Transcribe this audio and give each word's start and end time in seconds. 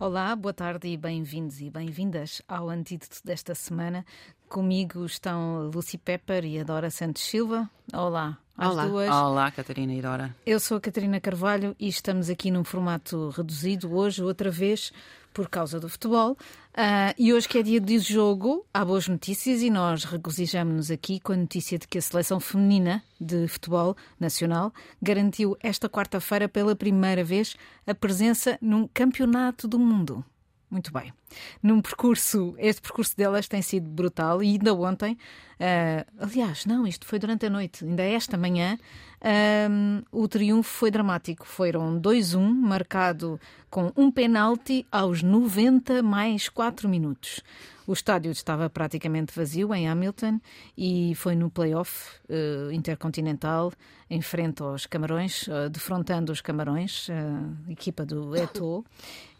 Olá, 0.00 0.34
boa 0.34 0.54
tarde 0.54 0.88
e 0.88 0.96
bem-vindos 0.96 1.60
e 1.60 1.68
bem-vindas 1.68 2.40
ao 2.48 2.70
Antídoto 2.70 3.20
desta 3.22 3.54
semana. 3.54 4.02
Comigo 4.48 5.04
estão 5.04 5.68
Lucy 5.74 5.98
Pepper 5.98 6.42
e 6.42 6.58
a 6.58 6.64
Dora 6.64 6.88
Santos 6.88 7.20
Silva. 7.20 7.68
Olá, 7.92 8.38
às 8.56 8.70
Olá. 8.70 8.86
duas. 8.86 9.10
Olá, 9.10 9.50
Catarina 9.50 9.92
e 9.92 10.00
Dora. 10.00 10.34
Eu 10.46 10.58
sou 10.58 10.78
a 10.78 10.80
Catarina 10.80 11.20
Carvalho 11.20 11.76
e 11.78 11.86
estamos 11.86 12.30
aqui 12.30 12.50
num 12.50 12.64
formato 12.64 13.28
reduzido 13.28 13.94
hoje, 13.94 14.22
outra 14.22 14.50
vez, 14.50 14.90
por 15.32 15.48
causa 15.48 15.78
do 15.78 15.88
futebol. 15.88 16.36
Ah, 16.74 17.14
e 17.18 17.32
hoje, 17.32 17.48
que 17.48 17.58
é 17.58 17.62
dia 17.62 17.80
de 17.80 17.98
jogo, 17.98 18.64
há 18.72 18.84
boas 18.84 19.08
notícias 19.08 19.62
e 19.62 19.70
nós 19.70 20.04
regozijamos-nos 20.04 20.90
aqui 20.90 21.20
com 21.20 21.32
a 21.32 21.36
notícia 21.36 21.78
de 21.78 21.86
que 21.86 21.98
a 21.98 22.02
seleção 22.02 22.38
feminina 22.38 23.02
de 23.20 23.46
futebol 23.48 23.96
nacional 24.18 24.72
garantiu 25.02 25.56
esta 25.60 25.88
quarta-feira 25.88 26.48
pela 26.48 26.76
primeira 26.76 27.24
vez 27.24 27.56
a 27.86 27.94
presença 27.94 28.58
num 28.60 28.88
campeonato 28.88 29.66
do 29.66 29.78
mundo. 29.78 30.24
Muito 30.70 30.92
bem. 30.92 31.12
Num 31.60 31.82
percurso, 31.82 32.54
este 32.56 32.80
percurso 32.80 33.16
delas 33.16 33.48
tem 33.48 33.60
sido 33.60 33.88
brutal 33.88 34.40
e 34.40 34.52
ainda 34.52 34.72
ontem, 34.72 35.18
ah, 35.58 36.06
aliás, 36.16 36.64
não, 36.64 36.86
isto 36.86 37.04
foi 37.06 37.18
durante 37.18 37.44
a 37.44 37.50
noite, 37.50 37.84
ainda 37.84 38.04
esta 38.04 38.38
manhã, 38.38 38.78
ah, 39.20 40.02
o 40.12 40.28
triunfo 40.28 40.70
foi 40.70 40.90
dramático. 40.92 41.44
Foram 41.44 42.00
2-1, 42.00 42.38
marcado 42.40 43.40
com 43.68 43.92
um 43.96 44.12
penalti 44.12 44.86
aos 44.92 45.24
90 45.24 46.04
mais 46.04 46.48
4 46.48 46.88
minutos. 46.88 47.42
O 47.90 47.92
estádio 47.92 48.30
estava 48.30 48.70
praticamente 48.70 49.34
vazio 49.34 49.74
em 49.74 49.88
Hamilton 49.88 50.38
e 50.78 51.12
foi 51.16 51.34
no 51.34 51.50
play-off 51.50 52.20
eh, 52.28 52.68
intercontinental 52.72 53.72
em 54.08 54.22
frente 54.22 54.62
aos 54.62 54.86
Camarões, 54.86 55.48
eh, 55.48 55.68
defrontando 55.68 56.30
os 56.30 56.40
Camarões, 56.40 57.08
a 57.10 57.72
equipa 57.72 58.06
do 58.06 58.30
Eto'o. 58.38 58.84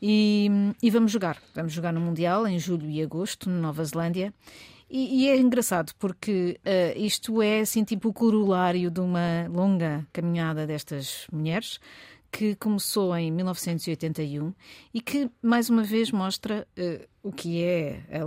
E, 0.02 0.50
e 0.82 0.90
vamos 0.90 1.12
jogar. 1.12 1.40
Vamos 1.54 1.72
jogar 1.72 1.92
no 1.92 2.00
Mundial 2.00 2.44
em 2.44 2.58
julho 2.58 2.90
e 2.90 3.00
agosto, 3.00 3.48
na 3.48 3.60
Nova 3.60 3.84
Zelândia. 3.84 4.34
E, 4.90 5.22
e 5.22 5.28
é 5.28 5.36
engraçado 5.36 5.92
porque 5.96 6.58
eh, 6.64 6.98
isto 6.98 7.40
é 7.40 7.60
assim 7.60 7.84
tipo 7.84 8.08
o 8.08 8.12
corolário 8.12 8.90
de 8.90 8.98
uma 8.98 9.46
longa 9.48 10.04
caminhada 10.12 10.66
destas 10.66 11.24
mulheres 11.30 11.78
que 12.32 12.54
começou 12.56 13.16
em 13.16 13.30
1981 13.30 14.52
e 14.94 15.00
que 15.00 15.30
mais 15.42 15.68
uma 15.68 15.82
vez 15.82 16.10
mostra 16.10 16.66
eh, 16.76 17.08
o 17.22 17.30
que 17.32 17.62
é 17.62 18.02
a, 18.12 18.18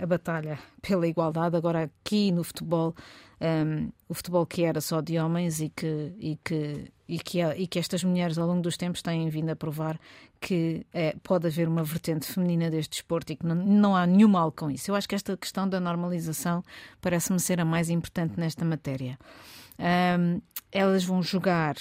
a- 0.00 0.02
a 0.02 0.06
batalha 0.06 0.58
pela 0.82 1.06
igualdade 1.06 1.56
agora 1.56 1.84
aqui 1.84 2.32
no 2.32 2.42
futebol 2.44 2.94
um, 3.40 3.90
o 4.08 4.14
futebol 4.14 4.44
que 4.46 4.64
era 4.64 4.80
só 4.80 5.00
de 5.00 5.18
homens 5.18 5.60
e 5.60 5.68
que 5.68 6.12
e 6.18 6.38
que 6.42 6.92
e 7.06 7.18
que, 7.18 7.38
e 7.42 7.66
que 7.66 7.78
estas 7.78 8.02
mulheres 8.02 8.38
ao 8.38 8.46
longo 8.46 8.62
dos 8.62 8.78
tempos 8.78 9.02
têm 9.02 9.28
vindo 9.28 9.50
a 9.50 9.56
provar 9.56 10.00
que 10.40 10.86
eh, 10.94 11.14
pode 11.22 11.46
haver 11.46 11.68
uma 11.68 11.84
vertente 11.84 12.26
feminina 12.26 12.70
deste 12.70 12.92
desporto 12.92 13.30
e 13.32 13.36
que 13.36 13.44
não, 13.46 13.54
não 13.54 13.94
há 13.94 14.06
nenhum 14.06 14.28
mal 14.28 14.50
com 14.50 14.70
isso. 14.70 14.90
Eu 14.90 14.94
acho 14.94 15.06
que 15.06 15.14
esta 15.14 15.36
questão 15.36 15.68
da 15.68 15.78
normalização 15.78 16.62
parece-me 17.02 17.38
ser 17.38 17.60
a 17.60 17.64
mais 17.64 17.90
importante 17.90 18.40
nesta 18.40 18.64
matéria. 18.64 19.18
Um, 19.78 20.40
elas 20.72 21.04
vão 21.04 21.22
jogar 21.22 21.76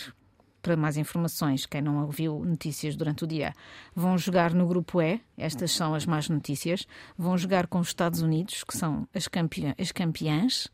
para 0.63 0.77
mais 0.77 0.95
informações, 0.95 1.65
quem 1.65 1.81
não 1.81 2.01
ouviu 2.01 2.39
notícias 2.43 2.95
durante 2.95 3.25
o 3.25 3.27
dia, 3.27 3.53
vão 3.93 4.17
jogar 4.17 4.53
no 4.53 4.65
grupo 4.65 5.01
E, 5.01 5.21
estas 5.37 5.73
são 5.73 5.93
as 5.93 6.05
más 6.05 6.29
notícias, 6.29 6.87
vão 7.17 7.37
jogar 7.37 7.67
com 7.67 7.79
os 7.79 7.89
Estados 7.89 8.21
Unidos, 8.21 8.63
que 8.63 8.75
são 8.75 9.07
as, 9.13 9.27
campeã, 9.27 9.75
as 9.77 9.91
campeãs, 9.91 10.71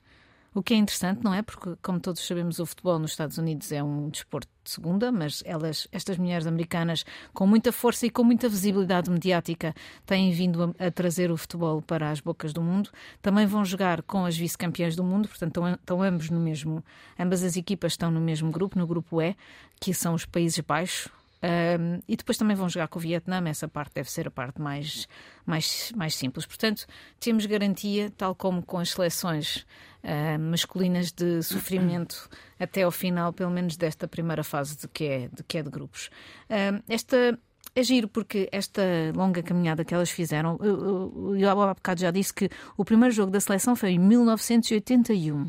o 0.53 0.63
que 0.63 0.73
é 0.73 0.77
interessante, 0.77 1.23
não 1.23 1.33
é? 1.33 1.41
Porque, 1.41 1.75
como 1.81 1.99
todos 1.99 2.25
sabemos, 2.25 2.59
o 2.59 2.65
futebol 2.65 2.97
nos 2.97 3.11
Estados 3.11 3.37
Unidos 3.37 3.71
é 3.71 3.83
um 3.83 4.09
desporto 4.09 4.49
de 4.63 4.71
segunda, 4.71 5.11
mas 5.11 5.43
elas, 5.45 5.87
estas 5.91 6.17
mulheres 6.17 6.47
americanas, 6.47 7.05
com 7.33 7.45
muita 7.45 7.71
força 7.71 8.05
e 8.05 8.09
com 8.09 8.23
muita 8.23 8.49
visibilidade 8.49 9.09
mediática, 9.09 9.75
têm 10.05 10.31
vindo 10.31 10.75
a, 10.79 10.87
a 10.87 10.91
trazer 10.91 11.31
o 11.31 11.37
futebol 11.37 11.81
para 11.81 12.09
as 12.09 12.19
bocas 12.19 12.51
do 12.51 12.61
mundo. 12.61 12.89
Também 13.21 13.45
vão 13.45 13.63
jogar 13.63 14.01
com 14.01 14.25
as 14.25 14.35
vice-campeãs 14.35 14.95
do 14.95 15.03
mundo, 15.03 15.27
portanto, 15.27 15.49
estão, 15.49 15.73
estão 15.73 16.01
ambos 16.01 16.29
no 16.29 16.39
mesmo, 16.39 16.83
ambas 17.17 17.43
as 17.43 17.55
equipas 17.55 17.93
estão 17.93 18.09
no 18.09 18.19
mesmo 18.19 18.51
grupo, 18.51 18.77
no 18.77 18.87
grupo 18.87 19.21
E, 19.21 19.35
que 19.79 19.93
são 19.93 20.13
os 20.13 20.25
Países 20.25 20.59
Baixos. 20.59 21.09
Um, 21.41 22.01
e 22.05 22.17
depois 22.17 22.37
também 22.37 22.55
vão 22.55 22.67
jogar 22.67 22.89
com 22.89 22.99
o 22.99 23.01
Vietnã, 23.01 23.41
essa 23.47 23.65
parte 23.65 23.93
deve 23.95 24.11
ser 24.11 24.27
a 24.27 24.31
parte 24.31 24.59
mais, 24.59 25.07
mais, 25.45 25.91
mais 25.95 26.13
simples. 26.13 26.45
Portanto, 26.45 26.85
temos 27.19 27.45
garantia, 27.45 28.11
tal 28.17 28.35
como 28.35 28.61
com 28.61 28.77
as 28.77 28.89
seleções 28.89 29.65
uh, 30.03 30.39
masculinas, 30.39 31.11
de 31.11 31.41
sofrimento 31.43 32.29
até 32.59 32.83
ao 32.83 32.91
final, 32.91 33.33
pelo 33.33 33.51
menos 33.51 33.77
desta 33.77 34.07
primeira 34.07 34.43
fase 34.43 34.77
de 34.77 34.87
que 34.87 35.05
é 35.05 35.27
de, 35.27 35.43
que 35.43 35.57
é 35.57 35.63
de 35.63 35.69
grupos. 35.69 36.09
Um, 36.49 36.81
esta 36.87 37.37
é 37.75 37.83
giro 37.83 38.07
porque 38.07 38.49
esta 38.51 38.81
longa 39.15 39.43
caminhada 39.43 39.85
que 39.85 39.93
elas 39.93 40.09
fizeram, 40.09 40.57
eu, 40.61 41.13
eu, 41.15 41.37
eu 41.37 41.49
há 41.61 41.73
bocado 41.73 42.01
já 42.01 42.11
disse 42.11 42.33
que 42.33 42.49
o 42.75 42.83
primeiro 42.83 43.13
jogo 43.13 43.31
da 43.31 43.39
seleção 43.39 43.75
foi 43.75 43.91
em 43.91 43.99
1981. 43.99 45.47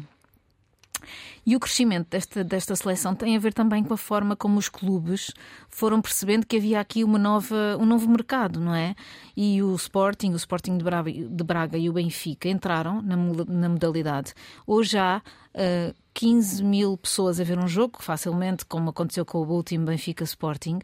E 1.44 1.56
o 1.56 1.60
crescimento 1.60 2.08
desta, 2.10 2.44
desta 2.44 2.76
seleção 2.76 3.14
tem 3.14 3.36
a 3.36 3.38
ver 3.38 3.52
também 3.52 3.82
com 3.82 3.94
a 3.94 3.96
forma 3.96 4.36
como 4.36 4.58
os 4.58 4.68
clubes 4.68 5.32
foram 5.68 6.00
percebendo 6.00 6.46
que 6.46 6.56
havia 6.56 6.80
aqui 6.80 7.04
uma 7.04 7.18
nova, 7.18 7.76
um 7.78 7.86
novo 7.86 8.08
mercado, 8.08 8.60
não 8.60 8.74
é? 8.74 8.94
E 9.36 9.62
o 9.62 9.74
Sporting, 9.74 10.32
o 10.32 10.36
Sporting 10.36 10.78
de 10.78 10.84
Braga, 10.84 11.10
de 11.12 11.44
Braga 11.44 11.78
e 11.78 11.88
o 11.88 11.92
Benfica 11.92 12.48
entraram 12.48 13.02
na, 13.02 13.16
na 13.16 13.68
modalidade. 13.68 14.34
Hoje 14.66 14.98
há 14.98 15.22
uh, 15.54 15.94
15 16.14 16.62
mil 16.64 16.96
pessoas 16.96 17.40
a 17.40 17.44
ver 17.44 17.58
um 17.58 17.68
jogo, 17.68 18.02
facilmente, 18.02 18.64
como 18.64 18.90
aconteceu 18.90 19.24
com 19.24 19.38
o 19.38 19.48
último 19.50 19.86
Benfica 19.86 20.24
Sporting, 20.24 20.80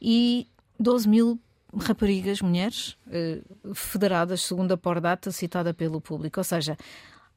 e 0.00 0.46
12 0.78 1.08
mil 1.08 1.40
raparigas, 1.76 2.40
mulheres, 2.40 2.96
uh, 3.06 3.74
federadas, 3.74 4.42
segundo 4.42 4.72
a 4.72 4.76
Pordata, 4.76 5.30
citada 5.30 5.74
pelo 5.74 6.00
público. 6.00 6.40
Ou 6.40 6.44
seja, 6.44 6.76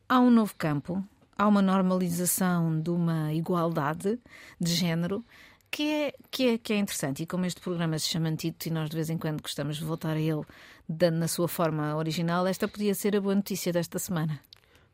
há 0.07 0.19
um 0.19 0.29
novo 0.29 0.53
campo 0.57 1.03
há 1.41 1.47
uma 1.47 1.61
normalização 1.61 2.79
de 2.79 2.91
uma 2.91 3.33
igualdade 3.33 4.19
de 4.59 4.71
género 4.71 5.25
que 5.71 5.89
é, 5.89 6.13
que 6.29 6.49
é, 6.49 6.57
que 6.59 6.73
é 6.73 6.77
interessante. 6.77 7.23
E 7.23 7.25
como 7.25 7.45
este 7.45 7.59
programa 7.59 7.97
se 7.97 8.09
chama 8.09 8.29
Antídoto 8.29 8.67
e 8.67 8.71
nós 8.71 8.89
de 8.91 8.95
vez 8.95 9.09
em 9.09 9.17
quando 9.17 9.41
gostamos 9.41 9.77
de 9.77 9.83
voltar 9.83 10.15
a 10.15 10.19
ele 10.19 10.43
dando 10.87 11.17
na 11.17 11.27
sua 11.27 11.47
forma 11.47 11.95
original, 11.95 12.45
esta 12.45 12.67
podia 12.67 12.93
ser 12.93 13.15
a 13.15 13.21
boa 13.21 13.33
notícia 13.33 13.73
desta 13.73 13.97
semana. 13.97 14.39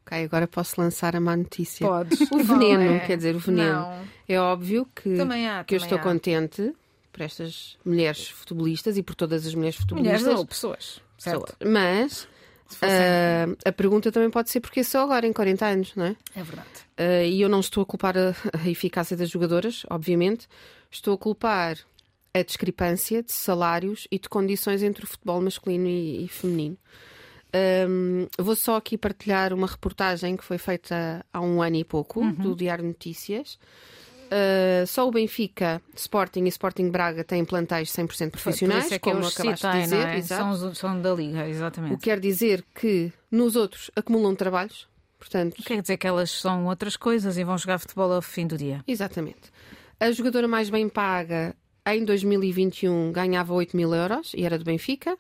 Ok, 0.06 0.24
agora 0.24 0.48
posso 0.48 0.80
lançar 0.80 1.18
a 1.18 1.20
má 1.20 1.36
notícia. 1.36 1.86
Podes. 1.86 2.22
O 2.32 2.38
veneno, 2.42 2.94
é? 2.94 3.00
quer 3.00 3.18
dizer, 3.18 3.36
o 3.36 3.40
veneno. 3.40 3.82
Não. 3.82 4.06
É 4.30 4.40
óbvio 4.40 4.88
que, 4.96 5.18
Também 5.18 5.50
há, 5.50 5.66
que 5.66 5.76
eu 5.76 5.80
estou 5.80 5.98
há. 5.98 6.02
contente 6.02 6.74
por 7.12 7.24
estas 7.24 7.78
mulheres 7.84 8.30
futebolistas 8.30 8.98
e 8.98 9.04
por 9.04 9.16
todas 9.16 9.46
as 9.46 9.54
mulheres 9.54 9.76
futebolistas. 9.76 10.22
Mulheres 10.22 10.40
ou 10.40 10.46
pessoas, 10.46 11.02
certo? 11.18 11.58
Mas 11.66 12.26
Ah, 12.82 13.46
a 13.66 13.72
pergunta 13.72 14.12
também 14.12 14.30
pode 14.30 14.50
ser 14.50 14.60
porque 14.60 14.84
só 14.84 15.04
agora, 15.04 15.26
em 15.28 15.34
40 15.34 15.66
anos, 15.66 15.96
não 15.96 16.06
é? 16.06 16.16
É 16.36 16.44
verdade. 16.44 16.70
Ah, 16.98 17.24
e 17.24 17.42
eu 17.42 17.50
não 17.50 17.60
estou 17.60 17.84
a 17.84 17.86
culpar 17.86 18.16
a, 18.18 18.36
a 18.64 18.70
eficácia 18.70 19.16
das 19.18 19.30
jogadoras, 19.30 19.84
obviamente. 19.90 20.48
Estou 20.92 21.14
a 21.14 21.18
culpar 21.18 21.78
a 22.34 22.42
discrepância 22.44 23.24
de 23.24 23.32
salários 23.32 24.08
e 24.12 24.20
de 24.20 24.30
condições 24.30 24.84
entre 24.84 25.04
o 25.06 25.08
futebol 25.08 25.42
masculino 25.42 25.88
e, 25.88 26.26
e 26.26 26.28
feminino. 26.28 26.78
Ahm, 27.54 28.28
vou 28.38 28.56
só 28.56 28.76
aqui 28.76 28.98
partilhar 28.98 29.54
uma 29.54 29.68
reportagem 29.68 30.36
que 30.36 30.44
foi 30.44 30.58
feita 30.58 31.26
há 31.32 31.42
um 31.42 31.62
ano 31.62 31.78
e 31.78 31.84
pouco, 31.84 32.20
Uhum. 32.22 32.34
do 32.34 32.56
Diário 32.56 32.84
Notícias. 32.86 33.58
Ah, 34.32 34.86
só 34.86 35.08
o 35.08 35.12
Benfica, 35.12 35.82
Sporting 35.96 36.44
e 36.46 36.50
Sporting 36.50 36.90
Braga 36.90 37.24
têm 37.24 37.44
plantéis 37.46 37.90
100% 37.92 38.32
Por 38.32 38.42
profissionais, 38.42 38.86
isso 38.86 38.94
é 38.94 39.00
que 39.00 39.04
como 39.10 39.22
eu 39.24 39.28
os 39.28 39.34
acabaste 39.40 39.66
citei, 39.66 39.82
de 39.82 39.84
dizer. 39.88 40.08
é? 40.08 40.22
São, 40.22 40.76
são 40.76 41.02
da 41.02 41.14
Liga, 41.14 41.48
exatamente. 41.48 41.94
O 41.94 41.98
que 41.98 42.04
quer 42.06 42.20
dizer 42.20 42.64
que 42.76 43.12
nos 43.32 43.56
outros 43.56 43.90
acumulam 43.96 44.36
trabalhos, 44.36 44.88
portanto, 45.20 45.62
Quer 45.64 45.82
dizer 45.82 45.98
que 45.98 46.08
elas 46.08 46.30
são 46.32 46.66
outras 46.66 46.96
coisas 46.98 47.38
e 47.38 47.44
vão 47.44 47.58
jogar 47.58 47.80
futebol 47.80 48.12
ao 48.12 48.22
fim 48.22 48.46
do 48.48 48.58
dia. 48.58 48.84
Exatamente. 48.88 49.52
A 50.00 50.12
jogadora 50.12 50.48
mais 50.48 50.70
bem 50.70 50.88
paga 50.88 51.56
em 51.86 52.04
2021 52.06 53.12
ganhava 53.12 53.54
8 53.54 53.76
mil 53.76 53.94
euros 53.96 54.32
e 54.36 54.46
era 54.46 54.58
do 54.58 54.64
Benfica. 54.66 55.18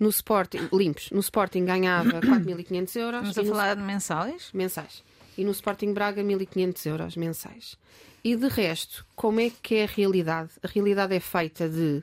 No 0.00 0.08
Sporting, 0.10 0.68
limpos, 0.72 1.10
no 1.10 1.18
Sporting 1.18 1.64
ganhava 1.64 2.20
4.500 2.22 2.96
euros 3.00 3.28
Estamos 3.28 3.38
a 3.38 3.42
no- 3.42 3.48
falar 3.48 3.74
de 3.74 3.82
mensais? 3.82 4.48
mensais. 4.54 5.02
E 5.38 5.44
no 5.44 5.52
Sporting 5.52 5.94
Braga 5.94 6.22
1.500 6.22 6.86
euros 6.86 7.16
mensais. 7.16 7.78
E 8.24 8.34
de 8.34 8.48
resto, 8.48 9.06
como 9.14 9.40
é 9.40 9.50
que 9.50 9.76
é 9.76 9.84
a 9.84 9.86
realidade? 9.86 10.50
A 10.62 10.66
realidade 10.66 11.14
é 11.14 11.20
feita 11.20 11.68
de 11.68 12.02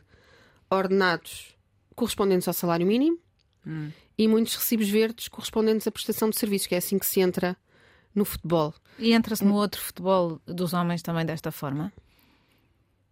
ordenados 0.69 1.53
correspondentes 1.95 2.47
ao 2.47 2.53
salário 2.53 2.87
mínimo 2.87 3.19
e 4.17 4.27
muitos 4.27 4.55
recibos 4.55 4.87
verdes 4.89 5.27
correspondentes 5.27 5.85
à 5.85 5.91
prestação 5.91 6.29
de 6.29 6.37
serviços, 6.37 6.67
que 6.67 6.75
é 6.75 6.77
assim 6.77 6.97
que 6.97 7.05
se 7.05 7.19
entra 7.19 7.57
no 8.13 8.23
futebol. 8.23 8.73
E 8.97 9.11
entra-se 9.11 9.43
no 9.43 9.55
outro 9.55 9.81
futebol 9.81 10.39
dos 10.45 10.73
homens 10.73 11.01
também 11.01 11.25
desta 11.25 11.51
forma? 11.51 11.91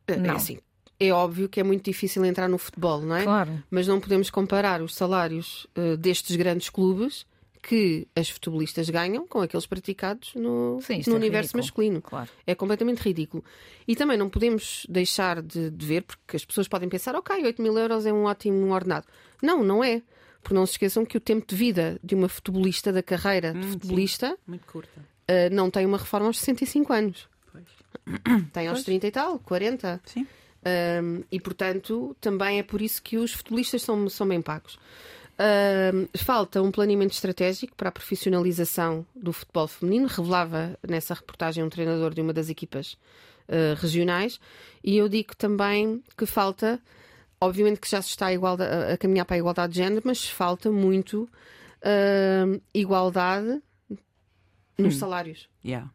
É 0.07 0.15
Não. 0.15 0.35
assim, 0.35 0.59
é 0.99 1.11
óbvio 1.11 1.49
que 1.49 1.59
é 1.59 1.63
muito 1.63 1.83
difícil 1.83 2.23
entrar 2.23 2.47
no 2.47 2.57
futebol, 2.57 3.01
não 3.01 3.15
é? 3.15 3.23
Claro. 3.23 3.61
Mas 3.69 3.87
não 3.87 3.99
podemos 3.99 4.29
comparar 4.29 4.81
os 4.81 4.95
salários 4.95 5.67
eh, 5.75 5.97
destes 5.97 6.35
grandes 6.37 6.69
clubes, 6.69 7.25
que 7.65 8.05
as 8.15 8.29
futebolistas 8.29 8.89
ganham 8.89 9.25
com 9.25 9.39
aqueles 9.41 9.65
praticados 9.65 10.33
no, 10.35 10.79
Sim, 10.81 10.97
isto 10.99 11.09
no 11.09 11.15
é 11.15 11.19
universo 11.19 11.47
ridículo. 11.57 11.63
masculino. 11.63 12.01
Claro. 12.01 12.29
É 12.45 12.53
completamente 12.53 12.99
ridículo. 12.99 13.43
E 13.87 13.95
também 13.95 14.17
não 14.17 14.29
podemos 14.29 14.85
deixar 14.89 15.41
de, 15.41 15.71
de 15.71 15.85
ver, 15.85 16.01
porque 16.03 16.35
as 16.35 16.43
pessoas 16.45 16.67
podem 16.67 16.89
pensar, 16.89 17.15
ok, 17.15 17.43
8 17.43 17.61
mil 17.61 17.77
euros 17.77 18.05
é 18.05 18.11
um 18.11 18.25
ótimo 18.25 18.71
ordenado. 18.73 19.07
Não, 19.41 19.63
não 19.63 19.83
é. 19.83 20.01
Porque 20.41 20.53
não 20.53 20.65
se 20.65 20.73
esqueçam 20.73 21.05
que 21.05 21.15
o 21.15 21.21
tempo 21.21 21.47
de 21.47 21.55
vida 21.55 21.97
de 22.03 22.13
uma 22.15 22.27
futebolista, 22.27 22.91
da 22.91 23.01
carreira 23.01 23.53
de 23.53 23.65
futebolista, 23.65 24.37
Muito 24.45 24.65
curta. 24.67 25.01
eh, 25.25 25.49
não 25.49 25.71
tem 25.71 25.85
uma 25.85 25.97
reforma 25.97 26.27
aos 26.27 26.37
65 26.39 26.91
anos. 26.91 27.29
Pois. 27.49 27.63
Tem 28.51 28.67
aos 28.67 28.83
30 28.83 29.07
e 29.07 29.11
tal, 29.11 29.39
40. 29.39 30.01
Sim. 30.03 30.27
Um, 31.01 31.23
e, 31.31 31.39
portanto, 31.39 32.15
também 32.19 32.59
é 32.59 32.63
por 32.63 32.81
isso 32.81 33.01
que 33.01 33.17
os 33.17 33.31
futebolistas 33.33 33.81
são, 33.83 34.09
são 34.09 34.27
bem 34.27 34.41
pagos. 34.41 34.77
Falta 36.17 36.61
um 36.61 36.71
planeamento 36.71 37.13
estratégico 37.13 37.75
para 37.75 37.89
a 37.89 37.91
profissionalização 37.91 39.05
do 39.15 39.33
futebol 39.33 39.67
feminino, 39.67 40.07
revelava 40.07 40.77
nessa 40.87 41.13
reportagem 41.13 41.63
um 41.63 41.69
treinador 41.69 42.13
de 42.13 42.21
uma 42.21 42.31
das 42.33 42.49
equipas 42.49 42.93
uh, 43.49 43.75
regionais, 43.79 44.39
e 44.83 44.95
eu 44.97 45.09
digo 45.09 45.35
também 45.35 46.03
que 46.17 46.25
falta, 46.25 46.79
obviamente 47.41 47.79
que 47.79 47.89
já 47.89 48.01
se 48.01 48.09
está 48.09 48.27
a, 48.27 48.93
a- 48.93 48.97
caminhar 48.97 49.25
para 49.25 49.35
a 49.35 49.39
igualdade 49.39 49.73
de 49.73 49.79
género, 49.79 50.01
mas 50.05 50.27
falta 50.29 50.71
muito 50.71 51.27
um, 52.45 52.61
igualdade 52.73 53.61
nos 54.77 54.95
salários. 54.97 55.49
Yeah. 55.65 55.89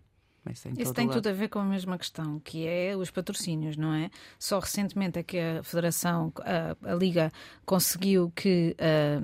Mas 0.49 0.65
em 0.65 0.73
Isso 0.81 0.95
tem 0.95 1.07
lado. 1.07 1.17
tudo 1.17 1.29
a 1.29 1.33
ver 1.33 1.49
com 1.49 1.59
a 1.59 1.65
mesma 1.65 1.99
questão, 1.99 2.41
que 2.41 2.67
é 2.67 2.97
os 2.97 3.11
patrocínios, 3.11 3.77
não 3.77 3.93
é? 3.93 4.11
Só 4.39 4.59
recentemente 4.59 5.19
é 5.19 5.23
que 5.23 5.39
a 5.39 5.63
Federação, 5.63 6.33
a, 6.41 6.91
a 6.91 6.95
Liga, 6.95 7.31
conseguiu 7.67 8.33
que, 8.35 8.75
ah, 8.79 9.21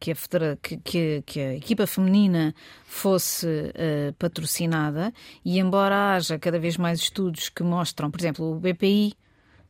que, 0.00 0.10
a 0.10 0.16
federa- 0.16 0.58
que- 0.60 0.76
que- 0.78 1.22
que 1.24 1.40
a 1.40 1.54
equipa 1.54 1.86
feminina 1.86 2.52
fosse 2.84 3.46
ah, 3.46 4.12
patrocinada 4.18 5.12
e 5.44 5.58
embora 5.60 6.14
haja 6.16 6.38
cada 6.40 6.58
vez 6.58 6.76
mais 6.76 6.98
estudos 6.98 7.48
que 7.48 7.62
mostram, 7.62 8.10
por 8.10 8.20
exemplo, 8.20 8.50
o 8.52 8.58
BPI 8.58 9.14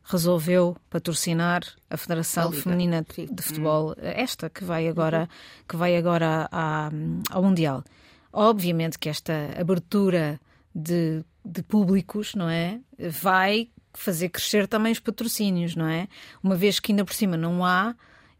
resolveu 0.03 0.75
patrocinar 0.89 1.61
a 1.89 1.97
Federação 1.97 2.49
A 2.49 2.51
Feminina 2.51 3.05
sim. 3.13 3.25
de, 3.31 3.41
Futebol, 3.43 3.95
esta 4.01 4.49
que 4.49 4.63
vai 4.63 4.87
agora, 4.87 5.27
que 5.67 5.75
vai 5.75 5.95
agora 5.97 6.47
à- 6.51 6.91
ao 7.31 7.41
Mundial. 7.43 7.83
Obviamente 8.31 8.99
que 8.99 9.07
esta 9.09 9.33
abertura 9.59 10.39
de, 10.75 11.23
de 11.43 11.63
públicos, 11.63 12.35
não 12.35 12.49
é? 12.49 12.81
Vai 12.99 13.69
fazer 13.93 14.27
crescer 14.27 14.67
também 14.67 14.91
os 14.91 14.99
patrocínios, 14.99 15.75
não 15.75 15.87
é? 15.87 16.09
Uma 16.43 16.55
vez 16.55 16.81
que 16.81 16.91
ainda 16.91 17.05
por 17.05 17.13
cima 17.13 17.37
não 17.37 17.63
há 17.63 17.95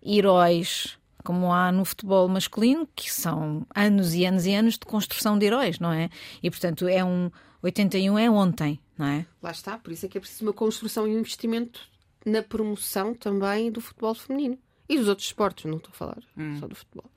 heróis 0.06 0.98
como 1.24 1.52
há 1.52 1.72
no 1.72 1.84
futebol 1.84 2.28
masculino, 2.28 2.88
que 2.96 3.12
são 3.12 3.66
anos 3.74 4.14
e 4.14 4.26
anos 4.26 4.46
e 4.46 4.54
anos 4.54 4.74
de 4.76 4.86
construção 4.86 5.40
de 5.40 5.48
heróis, 5.48 5.80
não 5.80 5.92
é? 5.92 6.10
E 6.44 6.52
portanto 6.52 6.88
é 6.88 7.04
um 7.04 7.32
81 7.64 8.20
é 8.20 8.30
ontem, 8.30 8.80
não 8.96 9.08
é? 9.08 9.26
Lá 9.42 9.50
está, 9.50 9.76
por 9.78 9.92
isso 9.92 10.06
é 10.06 10.10
que 10.10 10.20
é 10.20 10.22
preciso 10.22 10.44
uma 10.44 10.54
construção 10.54 11.08
e 11.08 11.16
um 11.16 11.20
investimento 11.20 11.82
na 12.24 12.44
promoção 12.44 13.16
também 13.16 13.72
do 13.72 13.82
futebol 13.82 14.14
feminino. 14.14 14.60
E 14.88 14.98
dos 14.98 15.08
outros 15.08 15.28
esportes, 15.28 15.66
não 15.66 15.78
estou 15.78 15.90
a 15.92 15.96
falar 15.96 16.24
só 16.60 16.68
do 16.68 16.76
futebol. 16.76 17.10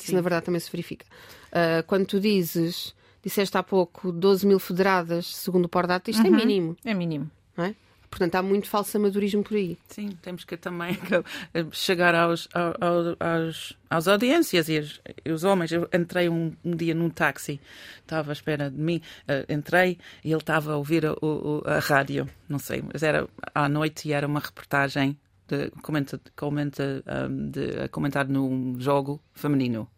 Isso 0.00 0.14
na 0.14 0.22
verdade 0.22 0.46
também 0.46 0.60
se 0.60 0.70
verifica. 0.70 1.04
Ah, 1.52 1.82
quando 1.86 2.06
tu 2.06 2.18
dizes, 2.18 2.94
disseste 3.26 3.58
há 3.58 3.62
pouco 3.62 4.10
12 4.12 4.46
mil 4.46 4.58
federadas, 4.58 5.26
segundo 5.34 5.64
o 5.66 5.68
Pordata, 5.68 6.10
isto 6.10 6.26
é 6.26 6.30
mínimo, 6.30 6.76
É 6.84 6.94
mínimo. 6.94 7.30
não 7.56 7.64
é? 7.64 7.74
Portanto, 8.08 8.36
há 8.36 8.42
muito 8.42 8.68
falso 8.68 8.96
amadorismo 8.96 9.42
por 9.42 9.56
aí. 9.56 9.76
Sim, 9.88 10.10
temos 10.22 10.44
que 10.44 10.56
também 10.56 10.96
chegar 11.72 12.14
aos, 12.14 12.48
ao- 12.54 12.74
ao- 12.80 13.16
aos, 13.18 13.76
às 13.90 14.06
audiências 14.08 14.68
e 14.68 14.78
os, 14.78 15.00
e 15.24 15.30
os 15.32 15.42
homens. 15.44 15.72
Eu 15.72 15.88
entrei 15.92 16.28
um, 16.28 16.52
um 16.64 16.76
dia 16.76 16.94
num 16.94 17.10
táxi, 17.10 17.60
estava 18.00 18.30
à 18.30 18.32
espera 18.32 18.70
de 18.70 18.78
mim, 18.80 19.02
eh, 19.26 19.44
entrei 19.48 19.98
e 20.24 20.30
ele 20.30 20.40
estava 20.40 20.72
a 20.72 20.76
ouvir 20.76 21.04
a, 21.04 21.12
o- 21.14 21.62
a 21.66 21.78
rádio, 21.80 22.28
não 22.48 22.58
sei, 22.60 22.82
mas 22.90 23.02
era 23.02 23.28
à 23.54 23.68
noite 23.68 24.08
e 24.08 24.12
era 24.12 24.26
uma 24.26 24.40
reportagem 24.40 25.18
de, 25.48 25.70
comenta, 25.82 26.20
comenta, 26.36 27.02
um, 27.28 27.50
de, 27.50 27.80
a 27.84 27.88
comentar 27.88 28.26
num 28.28 28.80
jogo 28.80 29.20
feminino. 29.34 29.88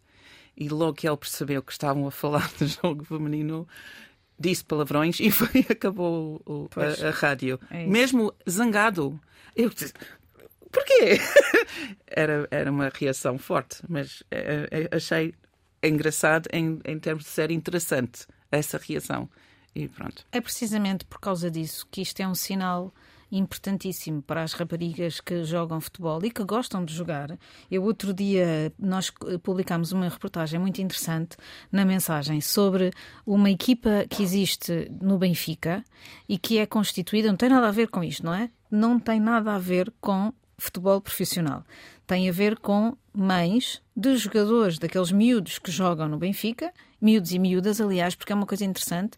E 0.60 0.68
logo 0.68 0.94
que 0.94 1.06
ele 1.08 1.16
percebeu 1.16 1.62
que 1.62 1.70
estavam 1.72 2.06
a 2.06 2.10
falar 2.10 2.50
do 2.58 2.66
jogo 2.66 3.04
feminino, 3.04 3.66
disse 4.38 4.64
palavrões 4.64 5.20
e 5.20 5.30
foi, 5.30 5.64
acabou 5.70 6.42
o- 6.44 6.68
a, 6.76 7.08
a 7.08 7.10
rádio. 7.10 7.60
É. 7.70 7.86
Mesmo 7.86 8.34
zangado. 8.48 9.18
Eu 9.54 9.68
disse, 9.70 9.92
Porquê? 10.70 11.18
Era, 12.06 12.46
era 12.50 12.70
uma 12.70 12.90
reação 12.92 13.38
forte, 13.38 13.78
mas 13.88 14.22
eh, 14.30 14.68
eh, 14.70 14.88
achei 14.94 15.32
engraçado 15.82 16.48
em, 16.52 16.78
em 16.84 16.98
termos 16.98 17.24
de 17.24 17.30
ser 17.30 17.50
interessante 17.50 18.26
essa 18.50 18.76
reação. 18.78 19.28
E 19.74 19.86
pronto. 19.88 20.26
É 20.32 20.40
precisamente 20.40 21.04
por 21.04 21.20
causa 21.20 21.50
disso 21.50 21.86
que 21.90 22.02
isto 22.02 22.20
é 22.20 22.26
um 22.28 22.34
sinal 22.34 22.92
importantíssimo 23.30 24.22
para 24.22 24.42
as 24.42 24.52
raparigas 24.52 25.20
que 25.20 25.44
jogam 25.44 25.80
futebol 25.80 26.24
e 26.24 26.30
que 26.30 26.44
gostam 26.44 26.84
de 26.84 26.94
jogar. 26.94 27.38
Eu 27.70 27.84
outro 27.84 28.12
dia 28.12 28.72
nós 28.78 29.10
publicámos 29.42 29.92
uma 29.92 30.08
reportagem 30.08 30.58
muito 30.58 30.80
interessante 30.80 31.36
na 31.70 31.84
mensagem 31.84 32.40
sobre 32.40 32.90
uma 33.26 33.50
equipa 33.50 34.06
que 34.08 34.22
existe 34.22 34.90
no 35.00 35.18
Benfica 35.18 35.84
e 36.28 36.38
que 36.38 36.58
é 36.58 36.66
constituída, 36.66 37.28
não 37.28 37.36
tem 37.36 37.48
nada 37.48 37.68
a 37.68 37.72
ver 37.72 37.88
com 37.88 38.02
isto, 38.02 38.24
não 38.24 38.34
é? 38.34 38.50
Não 38.70 38.98
tem 38.98 39.20
nada 39.20 39.54
a 39.54 39.58
ver 39.58 39.92
com 40.00 40.32
futebol 40.58 41.00
profissional. 41.00 41.64
Tem 42.06 42.28
a 42.28 42.32
ver 42.32 42.58
com 42.58 42.96
mães 43.12 43.80
de 43.96 44.16
jogadores, 44.16 44.78
daqueles 44.78 45.12
miúdos 45.12 45.58
que 45.58 45.70
jogam 45.70 46.08
no 46.08 46.18
Benfica, 46.18 46.72
miúdos 47.00 47.32
e 47.32 47.38
miúdas, 47.38 47.80
aliás, 47.80 48.14
porque 48.14 48.32
é 48.32 48.34
uma 48.34 48.46
coisa 48.46 48.64
interessante. 48.64 49.16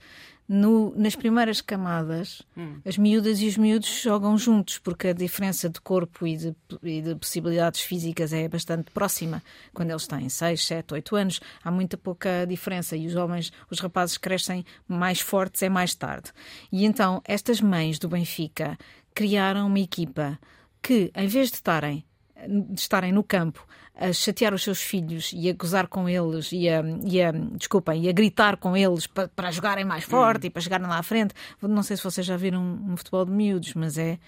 No- 0.52 0.92
nas 0.96 1.14
primeiras 1.14 1.60
camadas, 1.60 2.42
as 2.84 2.98
miúdas 2.98 3.40
e 3.40 3.46
os 3.46 3.56
miúdos 3.56 4.02
jogam 4.02 4.36
juntos, 4.36 4.78
porque 4.80 5.06
a 5.06 5.12
diferença 5.12 5.68
de 5.70 5.80
corpo 5.80 6.26
e 6.26 6.36
de, 6.36 6.56
e 6.82 7.00
de 7.00 7.14
possibilidades 7.14 7.82
físicas 7.82 8.32
é 8.32 8.48
bastante 8.48 8.90
próxima. 8.90 9.40
Quando 9.72 9.90
eles 9.90 10.08
têm 10.08 10.28
6, 10.28 10.66
7, 10.66 10.92
8 10.94 11.14
anos, 11.14 11.40
há 11.62 11.70
muita 11.70 11.96
pouca 11.96 12.44
diferença 12.48 12.96
e 12.96 13.06
os 13.06 13.14
homens, 13.14 13.52
os 13.70 13.78
rapazes 13.78 14.18
crescem 14.18 14.64
mais 14.88 15.20
fortes 15.20 15.62
é 15.62 15.68
mais 15.68 15.94
tarde. 15.94 16.32
E 16.72 16.84
então, 16.84 17.22
estas 17.24 17.60
mães 17.60 18.00
do 18.00 18.08
Benfica 18.08 18.76
criaram 19.14 19.68
uma 19.68 19.78
equipa 19.78 20.36
que, 20.82 21.12
em 21.14 21.28
vez 21.28 21.50
de 21.50 21.54
estarem, 21.58 22.04
de 22.48 22.80
estarem 22.80 23.12
no 23.12 23.22
campo 23.22 23.66
a 23.94 24.12
chatear 24.12 24.54
os 24.54 24.62
seus 24.62 24.80
filhos 24.80 25.30
e 25.34 25.50
a 25.50 25.52
gozar 25.52 25.86
com 25.86 26.08
eles 26.08 26.50
e 26.52 26.68
a, 26.68 26.82
e 27.04 27.20
a 27.20 27.32
desculpem, 27.32 28.04
e 28.04 28.08
a 28.08 28.12
gritar 28.12 28.56
com 28.56 28.74
eles 28.76 29.06
pa- 29.06 29.28
para 29.28 29.50
jogarem 29.50 29.84
mais 29.84 30.04
forte 30.04 30.46
e 30.46 30.50
para 30.50 30.62
chegarem 30.62 30.86
lá 30.86 30.98
à 30.98 31.02
frente. 31.02 31.34
Não 31.60 31.82
sei 31.82 31.96
se 31.98 32.02
vocês 32.04 32.26
já 32.26 32.36
viram 32.36 32.62
um, 32.62 32.92
um 32.92 32.96
futebol 32.96 33.26
de 33.26 33.30
miúdos, 33.32 33.74
mas 33.74 33.98
é, 33.98 34.18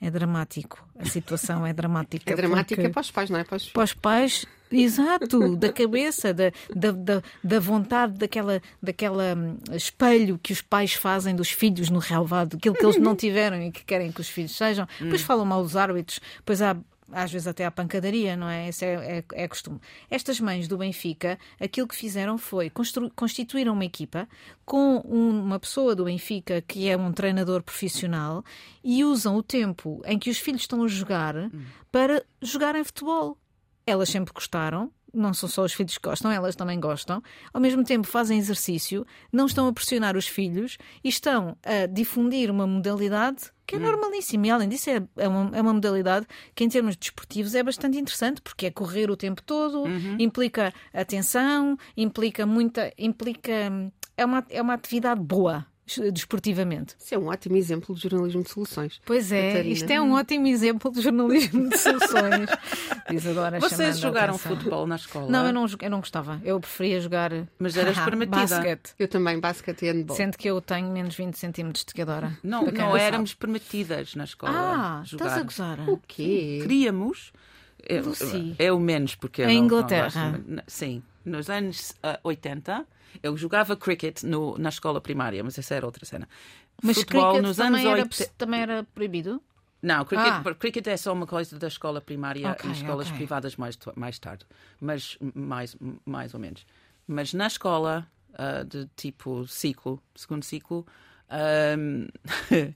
é 0.00 0.08
dramático. 0.08 0.86
A 0.96 1.04
situação 1.04 1.66
é 1.66 1.72
dramática. 1.72 2.32
É 2.32 2.36
dramática 2.36 2.76
porque- 2.80 2.92
para 2.92 3.00
os 3.00 3.10
pais, 3.10 3.28
não 3.30 3.38
é? 3.40 3.44
Para 3.44 3.56
os... 3.56 3.68
para 3.70 3.82
os 3.82 3.92
pais, 3.92 4.46
exato, 4.70 5.56
da 5.56 5.72
cabeça, 5.72 6.32
da, 6.32 6.52
da, 6.92 7.22
da, 7.42 7.58
vontade, 7.58 8.12
daquela, 8.18 8.62
daquela 8.80 9.34
hum, 9.36 9.58
espelho 9.72 10.38
que 10.40 10.52
os 10.52 10.62
pais 10.62 10.92
fazem 10.92 11.34
dos 11.34 11.50
filhos 11.50 11.90
no 11.90 11.98
relevado, 11.98 12.56
aquilo 12.56 12.74
que 12.76 12.84
eles 12.84 12.98
não 12.98 13.16
tiveram 13.16 13.60
e 13.62 13.72
que 13.72 13.84
querem 13.84 14.12
que 14.12 14.20
os 14.20 14.28
filhos 14.28 14.54
sejam. 14.56 14.86
Depois 15.00 15.22
falam 15.22 15.44
mal 15.44 15.62
dos 15.62 15.74
árbitros, 15.76 16.20
depois 16.36 16.62
há. 16.62 16.76
Às 17.10 17.32
vezes 17.32 17.46
até 17.46 17.64
à 17.64 17.70
pancadaria, 17.70 18.36
não 18.36 18.48
é? 18.48 18.68
Isso 18.68 18.84
é, 18.84 19.18
é, 19.18 19.24
é 19.44 19.48
costume. 19.48 19.80
Estas 20.10 20.38
mães 20.40 20.68
do 20.68 20.76
Benfica, 20.76 21.38
aquilo 21.58 21.88
que 21.88 21.96
fizeram 21.96 22.36
foi 22.36 22.70
constituíram 23.16 23.72
uma 23.72 23.84
equipa 23.84 24.28
com 24.64 25.02
um- 25.06 25.42
uma 25.42 25.58
pessoa 25.58 25.96
do 25.96 26.04
Benfica 26.04 26.60
que 26.60 26.88
é 26.88 26.96
um 26.96 27.10
treinador 27.12 27.62
profissional 27.62 28.44
e 28.84 29.04
usam 29.04 29.36
o 29.36 29.42
tempo 29.42 30.02
em 30.04 30.18
que 30.18 30.28
os 30.30 30.38
filhos 30.38 30.60
estão 30.62 30.82
a 30.84 30.88
jogar 30.88 31.34
para 31.90 32.22
jogarem 32.42 32.84
futebol. 32.84 33.38
Elas 33.86 34.10
sempre 34.10 34.34
gostaram, 34.34 34.92
não 35.12 35.32
são 35.34 35.48
só 35.48 35.64
os 35.64 35.72
filhos 35.72 35.96
que 35.98 36.08
gostam, 36.08 36.30
elas 36.30 36.56
também 36.56 36.78
gostam. 36.78 37.22
Ao 37.52 37.60
mesmo 37.60 37.84
tempo 37.84 38.06
fazem 38.06 38.38
exercício, 38.38 39.06
não 39.32 39.46
estão 39.46 39.66
a 39.66 39.72
pressionar 39.72 40.16
os 40.16 40.26
filhos 40.26 40.78
e 41.02 41.08
estão 41.08 41.56
a 41.64 41.86
difundir 41.86 42.50
uma 42.50 42.66
modalidade 42.66 43.50
que 43.66 43.76
é 43.76 43.78
normalíssima. 43.78 44.46
E 44.46 44.50
além 44.50 44.68
disso, 44.68 44.88
é, 44.88 45.02
é, 45.16 45.28
uma, 45.28 45.56
é 45.56 45.60
uma 45.60 45.74
modalidade 45.74 46.26
que, 46.54 46.64
em 46.64 46.68
termos 46.68 46.96
desportivos, 46.96 47.54
é 47.54 47.62
bastante 47.62 47.98
interessante, 47.98 48.40
porque 48.40 48.66
é 48.66 48.70
correr 48.70 49.10
o 49.10 49.16
tempo 49.16 49.42
todo, 49.42 49.84
implica 50.18 50.72
atenção, 50.92 51.76
implica 51.96 52.46
muita. 52.46 52.92
implica. 52.96 53.52
É 54.16 54.24
uma, 54.24 54.44
é 54.48 54.60
uma 54.60 54.74
atividade 54.74 55.20
boa 55.20 55.66
desportivamente. 56.12 56.94
Isso 56.98 57.14
é 57.14 57.18
um 57.18 57.26
ótimo 57.28 57.56
exemplo 57.56 57.94
de 57.94 58.02
jornalismo 58.02 58.42
de 58.42 58.50
soluções. 58.50 59.00
Pois 59.04 59.32
é, 59.32 59.48
Catarina. 59.52 59.72
isto 59.74 59.90
é 59.90 60.00
um 60.00 60.12
ótimo 60.12 60.46
exemplo 60.46 60.92
de 60.92 61.00
jornalismo 61.00 61.68
de 61.68 61.78
soluções. 61.78 62.50
Diz 63.10 63.26
agora 63.26 63.58
Vocês 63.60 63.98
jogaram 63.98 64.36
futebol 64.36 64.86
na 64.86 64.96
escola? 64.96 65.30
Não, 65.30 65.46
eu 65.46 65.52
não, 65.52 65.66
eu 65.80 65.90
não 65.90 66.00
gostava. 66.00 66.40
Eu 66.44 66.60
preferia 66.60 67.00
jogar 67.00 67.30
Mas 67.58 67.76
eras 67.76 67.98
permitida. 67.98 68.36
basquete. 68.36 68.94
Eu 68.98 69.08
também, 69.08 69.40
basquete 69.40 69.82
e 69.82 69.90
handball. 69.90 70.16
Sendo 70.16 70.36
que 70.36 70.48
eu 70.48 70.60
tenho 70.60 70.90
menos 70.92 71.14
20 71.14 71.34
centímetros 71.36 71.84
de 71.84 71.94
cadora. 71.94 72.36
Não, 72.42 72.66
não 72.66 72.74
sabe. 72.76 73.00
éramos 73.00 73.34
permitidas 73.34 74.14
na 74.14 74.24
escola 74.24 74.52
Ah, 74.54 75.02
jogar. 75.04 75.24
estás 75.26 75.40
a 75.40 75.42
gozar. 75.42 75.88
O 75.88 75.98
quê? 76.06 76.58
Queríamos. 76.62 77.32
É, 77.88 78.02
é 78.66 78.72
o 78.72 78.78
menos, 78.80 79.14
porque. 79.14 79.42
Em 79.42 79.46
não- 79.46 79.54
não 79.54 79.64
Inglaterra. 79.64 80.40
Sim. 80.66 81.02
Nos 81.28 81.48
anos 81.50 81.90
uh, 82.02 82.18
80, 82.24 82.86
eu 83.22 83.36
jogava 83.36 83.76
cricket 83.76 84.22
no, 84.22 84.56
na 84.58 84.68
escola 84.68 85.00
primária, 85.00 85.42
mas 85.44 85.58
essa 85.58 85.74
era 85.74 85.86
outra 85.86 86.04
cena. 86.04 86.28
Mas 86.82 86.96
Futebol 86.98 87.32
cricket 87.32 87.46
nos 87.46 87.56
também, 87.56 87.80
anos 87.86 87.92
era, 87.98 88.02
80. 88.02 88.32
também 88.38 88.60
era 88.60 88.84
proibido? 88.94 89.42
Não, 89.80 90.04
cricket, 90.04 90.32
Ah. 90.44 90.54
cricket 90.54 90.86
é 90.88 90.96
só 90.96 91.12
uma 91.12 91.26
coisa 91.26 91.56
da 91.58 91.68
escola 91.68 92.00
primária 92.00 92.50
Ok, 92.50 92.68
e 92.68 92.72
escolas 92.72 93.06
ok. 93.06 93.16
privadas 93.16 93.56
mais, 93.56 93.78
mais 93.94 94.18
tarde, 94.18 94.44
mas 94.80 95.16
mais, 95.34 95.76
mais 96.04 96.34
ou 96.34 96.40
menos. 96.40 96.66
Mas 97.06 97.32
na 97.32 97.46
escola 97.46 98.06
ah, 98.34 98.64
de 98.64 98.86
tipo 98.96 99.46
ciclo, 99.46 100.02
segundo 100.16 100.44
ciclo, 100.44 100.84
ahm, 101.30 102.08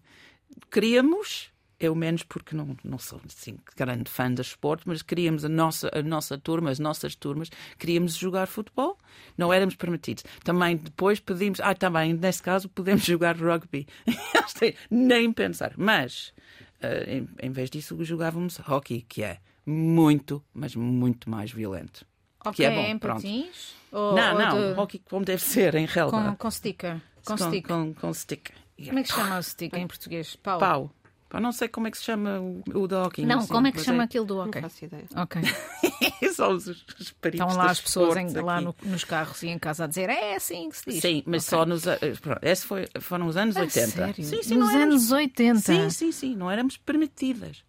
queríamos, 0.71 1.52
eu 1.83 1.95
menos 1.97 2.23
porque 2.23 2.55
não, 2.55 2.77
não 2.85 2.97
sou 2.97 3.21
assim, 3.27 3.59
grande 3.77 4.09
fã 4.09 4.33
de 4.33 4.41
esporte, 4.41 4.85
mas 4.87 5.03
queríamos 5.03 5.45
a 5.45 5.49
nossa, 5.49 5.91
a 5.93 6.01
nossa 6.01 6.39
turma, 6.39 6.71
as 6.71 6.79
nossas 6.79 7.17
turmas, 7.17 7.51
queríamos 7.77 8.15
jogar 8.15 8.47
futebol, 8.47 8.97
não 9.37 9.53
éramos 9.53 9.75
permitidos. 9.75 10.23
Também 10.45 10.77
depois 10.77 11.19
pedimos, 11.19 11.59
ah, 11.61 11.75
também, 11.75 12.15
nesse 12.15 12.41
caso, 12.41 12.69
podemos 12.69 13.03
jogar 13.05 13.37
rugby. 13.37 13.87
Nem 14.89 15.33
pensar. 15.33 15.75
Mas, 15.77 16.33
ah, 16.81 16.87
em, 17.11 17.29
em 17.41 17.51
vez 17.51 17.69
disso, 17.69 18.03
jogávamos 18.05 18.61
hockey, 18.61 19.03
que 19.03 19.25
é 19.25 19.39
muito, 19.67 20.43
mas 20.55 20.77
muito 20.77 21.29
mais 21.29 21.51
violento. 21.51 22.07
Ok, 22.45 22.55
que 22.57 22.65
é 22.65 22.71
bom, 22.75 22.83
em 22.83 22.99
pronto. 22.99 23.23
patins? 23.23 23.75
Ou, 23.91 24.15
não, 24.15 24.33
ou 24.35 24.39
não, 24.39 24.75
de- 24.75 24.81
hockey 24.81 25.03
como 25.09 25.25
deve 25.25 25.43
ser, 25.43 25.75
em 25.75 25.87
relva. 25.87 26.31
com, 26.31 26.37
com 26.37 26.51
sticker. 26.51 27.01
Com, 27.25 27.37
stick. 27.37 27.67
Com, 27.69 27.95
com 27.95 28.15
stick. 28.15 28.51
Como 28.85 28.99
é 28.99 29.03
que 29.03 29.09
se 29.09 29.15
chama 29.15 29.39
o 29.39 29.43
stick 29.43 29.75
em 29.77 29.87
português? 29.87 30.35
Pau. 30.37 30.59
Pau. 30.59 30.91
Pá, 31.33 31.41
não 31.41 31.51
sei 31.51 31.67
como 31.67 31.87
é 31.87 31.91
que 31.91 31.97
se 31.97 32.05
chama 32.05 32.39
o, 32.41 32.63
o 32.75 32.87
de 32.87 32.95
hockey. 32.95 33.25
Não, 33.25 33.39
assim, 33.39 33.49
como 33.49 33.67
é 33.67 33.73
que 33.73 33.79
se 33.79 33.87
chama 33.87 34.03
aquilo 34.03 34.27
do 34.27 34.35
Não 34.35 34.45
ok? 34.49 34.61
faço 34.61 34.85
ideia. 34.85 35.05
Ok. 35.17 35.41
São 36.35 36.53
os, 36.53 36.67
os 36.67 36.85
Estão 37.25 37.49
lá 37.57 37.71
as 37.71 37.81
pessoas 37.81 38.17
em- 38.19 38.29
lá 38.41 38.61
no- 38.61 38.75
nos 38.83 39.03
carros 39.03 39.43
e 39.43 39.49
em 39.49 39.59
casa 39.59 39.85
a 39.85 39.87
dizer 39.87 40.11
é 40.11 40.37
assim 40.37 40.69
que 40.69 40.77
se 40.77 40.91
diz. 40.91 41.01
Sim, 41.01 41.23
mas 41.25 41.47
Ok. 41.49 41.59
só 41.59 41.65
nos. 41.65 41.87
eh, 41.87 41.97
Pronto, 42.21 42.39
esse 42.43 42.67
foi, 42.67 42.87
foram 43.01 43.27
os 43.29 43.37
anos 43.39 43.57
A 43.57 43.61
80. 43.61 43.87
sério? 43.89 44.15
Sim, 44.25 44.43
sim, 44.43 44.55
Nos 44.57 44.69
não 44.69 44.75
éramos- 44.77 44.95
anos 44.95 45.13
80. 45.13 45.61
Sim, 45.61 45.89
sim, 45.91 46.13
sim, 46.13 46.37
não 46.37 46.51
éramos 46.51 46.77
permitidas. 46.77 47.65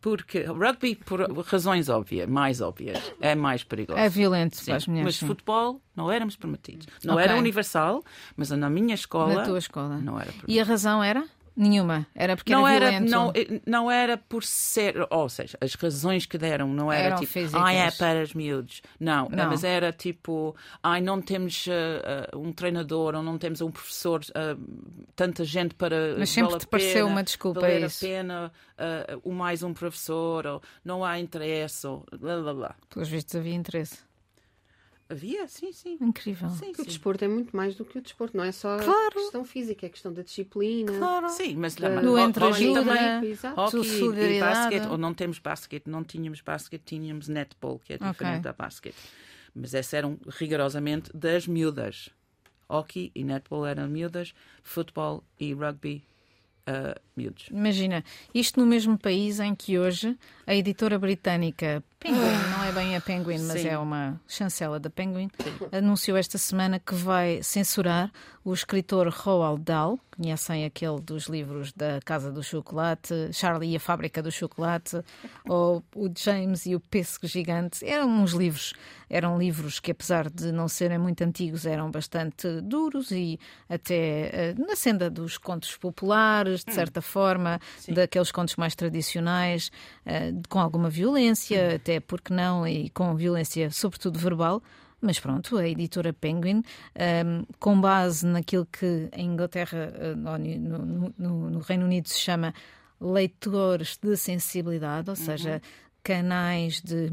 Porque 0.00 0.42
rugby, 0.42 0.96
por 0.96 1.20
razões 1.46 1.88
óbvias, 1.88 2.28
mais 2.28 2.60
óbvias, 2.60 3.00
é 3.20 3.34
mais 3.34 3.62
perigoso. 3.64 3.98
É 3.98 4.08
violento 4.08 4.56
Sim, 4.56 4.64
para 4.66 4.76
as 4.76 4.86
mulheres. 4.86 5.04
mas 5.06 5.16
sim. 5.16 5.26
futebol 5.28 5.80
não 5.96 6.10
éramos 6.12 6.36
permitidos. 6.36 6.88
Não 7.04 7.14
Ok. 7.14 7.24
era 7.24 7.36
universal, 7.36 8.02
mas 8.36 8.50
na 8.50 8.68
minha 8.68 8.94
escola. 8.96 9.32
Na 9.34 9.42
tua 9.44 9.58
escola. 9.58 9.98
Não 9.98 10.16
era 10.16 10.26
permitido. 10.26 10.50
E 10.50 10.60
a 10.60 10.64
razão 10.64 11.02
era? 11.02 11.24
Nenhuma. 11.54 12.06
Era 12.14 12.34
porque 12.36 12.50
não 12.52 12.66
era 12.66 12.92
era, 12.94 13.00
não, 13.00 13.30
eh, 13.34 13.60
não 13.66 13.90
era 13.90 14.16
por 14.16 14.42
ser, 14.42 14.94
ou 15.10 15.28
seja, 15.28 15.58
as 15.60 15.74
razões 15.74 16.24
que 16.24 16.38
deram 16.38 16.68
não 16.68 16.90
era 16.90 17.08
Eram 17.08 17.16
tipo, 17.18 17.30
físicas. 17.32 17.60
ai, 17.62 17.76
é 17.76 17.90
para 17.90 18.22
os 18.22 18.32
miúdos. 18.34 18.80
Não, 18.98 19.28
Não. 19.28 19.48
mas 19.50 19.62
era 19.62 19.92
tipo, 19.92 20.56
ai, 20.82 21.00
não 21.00 21.20
temos 21.20 21.66
eh, 21.68 22.02
eh, 22.32 22.36
um 22.36 22.52
treinador 22.52 23.14
ou 23.14 23.22
não 23.22 23.36
temos 23.36 23.60
um 23.60 23.70
professor, 23.70 24.20
eh, 24.34 24.56
tanta 25.14 25.44
gente 25.44 25.74
para. 25.74 26.16
Mas 26.18 26.30
sempre 26.30 26.58
te 26.58 26.66
pareceu 26.66 27.04
pena, 27.04 27.06
uma 27.06 27.22
desculpa 27.22 27.60
valer 27.60 27.82
isso. 27.84 28.04
a 28.04 28.08
pena 28.08 28.52
eh, 28.78 29.18
o 29.22 29.32
mais 29.32 29.62
um 29.62 29.74
professor, 29.74 30.46
ou 30.46 30.62
não 30.84 31.04
há 31.04 31.18
interesse, 31.20 31.86
ou 31.86 32.04
blá 32.18 32.40
blá 32.40 32.54
blá. 32.54 32.74
Pelos 32.88 33.08
vistos 33.08 33.34
havia 33.36 33.54
interesse. 33.54 33.98
Havia, 35.12 35.46
sim, 35.46 35.72
sim. 35.72 35.98
Incrível. 36.00 36.48
Sim, 36.50 36.66
Porque 36.66 36.82
o 36.82 36.86
desporto 36.86 37.24
é 37.24 37.28
muito 37.28 37.54
mais 37.54 37.74
do 37.74 37.84
que 37.84 37.98
o 37.98 38.00
desporto, 38.02 38.34
não 38.36 38.42
é 38.44 38.50
só 38.50 38.78
Claro. 38.78 39.14
questão 39.14 39.44
física, 39.44 39.84
é 39.84 39.88
questão 39.90 40.12
da 40.12 40.22
disciplina. 40.22 40.90
Claro. 40.98 41.28
Sim, 41.28 41.56
mas 41.56 41.74
Da- 41.74 41.90
mas 41.90 42.02
Do 42.04 42.18
entre-ajuda, 42.18 42.82
também, 42.82 43.30
Exato. 43.30 43.60
Hockey 43.60 44.04
e 44.36 44.40
basquete, 44.40 44.86
ou 44.88 44.96
não 44.98 45.12
temos 45.14 45.38
basquete, 45.38 45.86
não 45.86 46.02
tínhamos 46.02 46.40
basquete, 46.40 46.82
tínhamos 46.84 47.28
netball, 47.28 47.78
que 47.78 47.92
é 47.92 47.98
diferente 47.98 48.42
da 48.42 48.52
basquete. 48.52 48.96
Mas 49.54 49.74
essas 49.74 49.92
eram 49.92 50.18
rigorosamente 50.28 51.14
das 51.14 51.46
miúdas. 51.46 52.08
Hockey 52.68 53.12
e 53.14 53.22
netball 53.22 53.66
eram 53.66 53.86
miúdas, 53.86 54.32
futebol 54.62 55.22
e 55.38 55.52
rugby, 55.52 56.02
uh, 56.68 57.00
miúdos. 57.16 57.46
Imagina, 57.50 58.04
isto 58.34 58.60
no 58.60 58.66
mesmo 58.66 58.98
país 58.98 59.40
em 59.40 59.54
que 59.54 59.78
hoje 59.78 60.16
a 60.46 60.54
editora 60.54 60.98
britânica 60.98 61.82
Penguin, 62.02 62.50
não 62.50 62.64
é 62.64 62.72
bem 62.72 62.96
a 62.96 63.00
Penguin, 63.00 63.38
mas 63.42 63.60
Sim. 63.60 63.68
é 63.68 63.78
uma 63.78 64.20
chancela 64.26 64.80
da 64.80 64.90
Penguin, 64.90 65.30
anunciou 65.70 66.16
esta 66.16 66.36
semana 66.36 66.80
que 66.80 66.96
vai 66.96 67.40
censurar 67.44 68.10
o 68.44 68.52
escritor 68.52 69.08
Roald 69.08 69.62
Dahl, 69.62 70.00
conhecem 70.16 70.64
aquele 70.64 71.00
dos 71.00 71.26
livros 71.26 71.72
da 71.72 72.00
Casa 72.04 72.32
do 72.32 72.42
Chocolate, 72.42 73.30
Charlie 73.32 73.70
e 73.70 73.76
a 73.76 73.80
Fábrica 73.80 74.20
do 74.20 74.32
Chocolate, 74.32 75.00
ou 75.48 75.80
o 75.94 76.10
James 76.16 76.66
e 76.66 76.74
o 76.74 76.80
Pêssego 76.80 77.28
Gigante. 77.28 77.86
Eram 77.86 78.08
uns 78.08 78.32
livros, 78.32 78.72
eram 79.08 79.38
livros 79.38 79.78
que 79.78 79.92
apesar 79.92 80.28
de 80.28 80.50
não 80.50 80.66
serem 80.66 80.98
muito 80.98 81.22
antigos, 81.22 81.66
eram 81.66 81.88
bastante 81.88 82.60
duros 82.62 83.12
e 83.12 83.38
até 83.68 83.94
eh, 83.94 84.54
na 84.58 84.74
senda 84.74 85.08
dos 85.08 85.38
contos 85.38 85.76
populares, 85.76 86.51
de 86.60 86.72
certa 86.72 87.00
forma, 87.02 87.58
daqueles 87.94 88.30
contos 88.30 88.56
mais 88.56 88.74
tradicionais, 88.74 89.70
eh, 90.04 90.32
com 90.48 90.58
alguma 90.60 90.88
violência, 90.90 91.76
até 91.76 92.00
porque 92.00 92.32
não, 92.34 92.66
e 92.66 92.90
com 92.90 93.14
violência 93.16 93.70
sobretudo 93.70 94.18
verbal. 94.18 94.62
Mas 95.04 95.18
pronto, 95.18 95.56
a 95.58 95.66
editora 95.68 96.12
Penguin, 96.12 96.62
ehm, 96.94 97.42
com 97.58 97.80
base 97.80 98.24
naquilo 98.24 98.66
que 98.70 99.08
em 99.12 99.26
Inglaterra, 99.32 99.92
eh, 99.96 100.14
no, 100.14 100.38
no- 100.38 101.14
no- 101.18 101.50
no 101.50 101.58
Reino 101.58 101.84
Unido, 101.86 102.08
se 102.08 102.20
chama 102.20 102.54
leitores 103.00 103.98
de 104.00 104.16
sensibilidade, 104.16 105.10
ou 105.10 105.16
seja, 105.16 105.60
canais 106.02 106.80
de, 106.80 107.10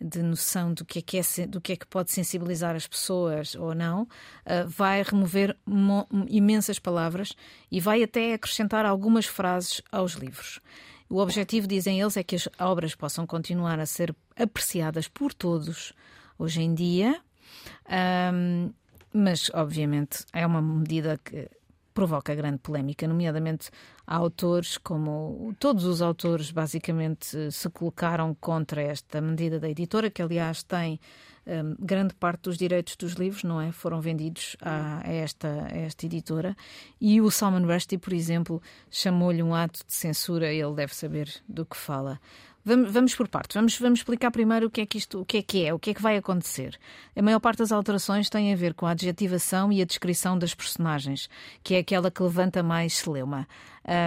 de 0.00 0.22
noção 0.22 0.72
do 0.72 0.84
que, 0.84 1.00
é 1.00 1.02
que 1.02 1.18
é, 1.18 1.46
do 1.46 1.60
que 1.60 1.72
é 1.72 1.76
que 1.76 1.86
pode 1.86 2.10
sensibilizar 2.12 2.76
as 2.76 2.86
pessoas 2.86 3.54
ou 3.54 3.74
não, 3.74 4.06
eh, 4.44 4.64
vai 4.64 5.02
remover 5.02 5.56
mo- 5.66 6.06
imensas 6.28 6.78
palavras 6.78 7.34
e 7.70 7.80
vai 7.80 8.02
até 8.02 8.34
acrescentar 8.34 8.86
algumas 8.86 9.26
frases 9.26 9.82
aos 9.90 10.12
livros. 10.12 10.60
O 11.10 11.18
objetivo, 11.18 11.66
dizem 11.66 12.00
eles, 12.00 12.16
é 12.16 12.22
que 12.22 12.36
as 12.36 12.48
obras 12.58 12.94
possam 12.94 13.26
continuar 13.26 13.80
a 13.80 13.86
ser 13.86 14.14
apreciadas 14.36 15.08
por 15.08 15.32
todos 15.34 15.92
hoje 16.38 16.60
em 16.62 16.74
dia, 16.74 17.20
Ahm, 17.88 18.70
mas 19.12 19.50
obviamente 19.54 20.24
é 20.32 20.46
uma 20.46 20.60
medida 20.60 21.18
que 21.18 21.48
provoca 21.98 22.32
grande 22.32 22.58
polémica, 22.58 23.08
nomeadamente 23.08 23.70
há 24.06 24.14
autores 24.14 24.78
como 24.78 25.52
todos 25.58 25.82
os 25.82 26.00
autores 26.00 26.52
basicamente 26.52 27.50
se 27.50 27.68
colocaram 27.70 28.36
contra 28.40 28.80
esta 28.80 29.20
medida 29.20 29.58
da 29.58 29.68
editora, 29.68 30.08
que 30.08 30.22
aliás 30.22 30.62
tem 30.62 31.00
hum, 31.44 31.74
grande 31.76 32.14
parte 32.14 32.42
dos 32.42 32.56
direitos 32.56 32.94
dos 32.94 33.14
livros, 33.14 33.42
não 33.42 33.60
é? 33.60 33.72
Foram 33.72 34.00
vendidos 34.00 34.56
a, 34.60 35.00
a 35.04 35.12
esta, 35.12 35.48
a 35.48 35.76
esta 35.76 36.06
editora. 36.06 36.56
E 37.00 37.20
o 37.20 37.32
Salman 37.32 37.66
Rushdie, 37.66 37.98
por 37.98 38.12
exemplo, 38.12 38.62
chamou-lhe 38.88 39.42
um 39.42 39.52
ato 39.52 39.80
de 39.84 39.92
censura, 39.92 40.52
ele 40.52 40.74
deve 40.74 40.94
saber 40.94 41.28
do 41.48 41.66
que 41.66 41.76
fala. 41.76 42.20
Vamos, 42.68 42.92
vamos 42.92 43.14
por 43.14 43.26
partes. 43.28 43.54
Vamos, 43.54 43.78
vamos 43.78 44.00
explicar 44.00 44.30
primeiro 44.30 44.66
o 44.66 44.70
que 44.70 44.82
é 44.82 44.86
que 44.86 44.98
isto, 44.98 45.22
o 45.22 45.24
que 45.24 45.38
é 45.38 45.42
que 45.42 45.64
é, 45.64 45.72
o 45.72 45.78
que 45.78 45.88
é 45.88 45.94
que 45.94 46.02
vai 46.02 46.18
acontecer. 46.18 46.78
A 47.16 47.22
maior 47.22 47.40
parte 47.40 47.60
das 47.60 47.72
alterações 47.72 48.28
tem 48.28 48.52
a 48.52 48.56
ver 48.56 48.74
com 48.74 48.84
a 48.84 48.90
adjetivação 48.90 49.72
e 49.72 49.80
a 49.80 49.86
descrição 49.86 50.38
das 50.38 50.54
personagens, 50.54 51.30
que 51.62 51.74
é 51.74 51.78
aquela 51.78 52.10
que 52.10 52.22
levanta 52.22 52.62
mais 52.62 52.98
celeuma. 52.98 53.48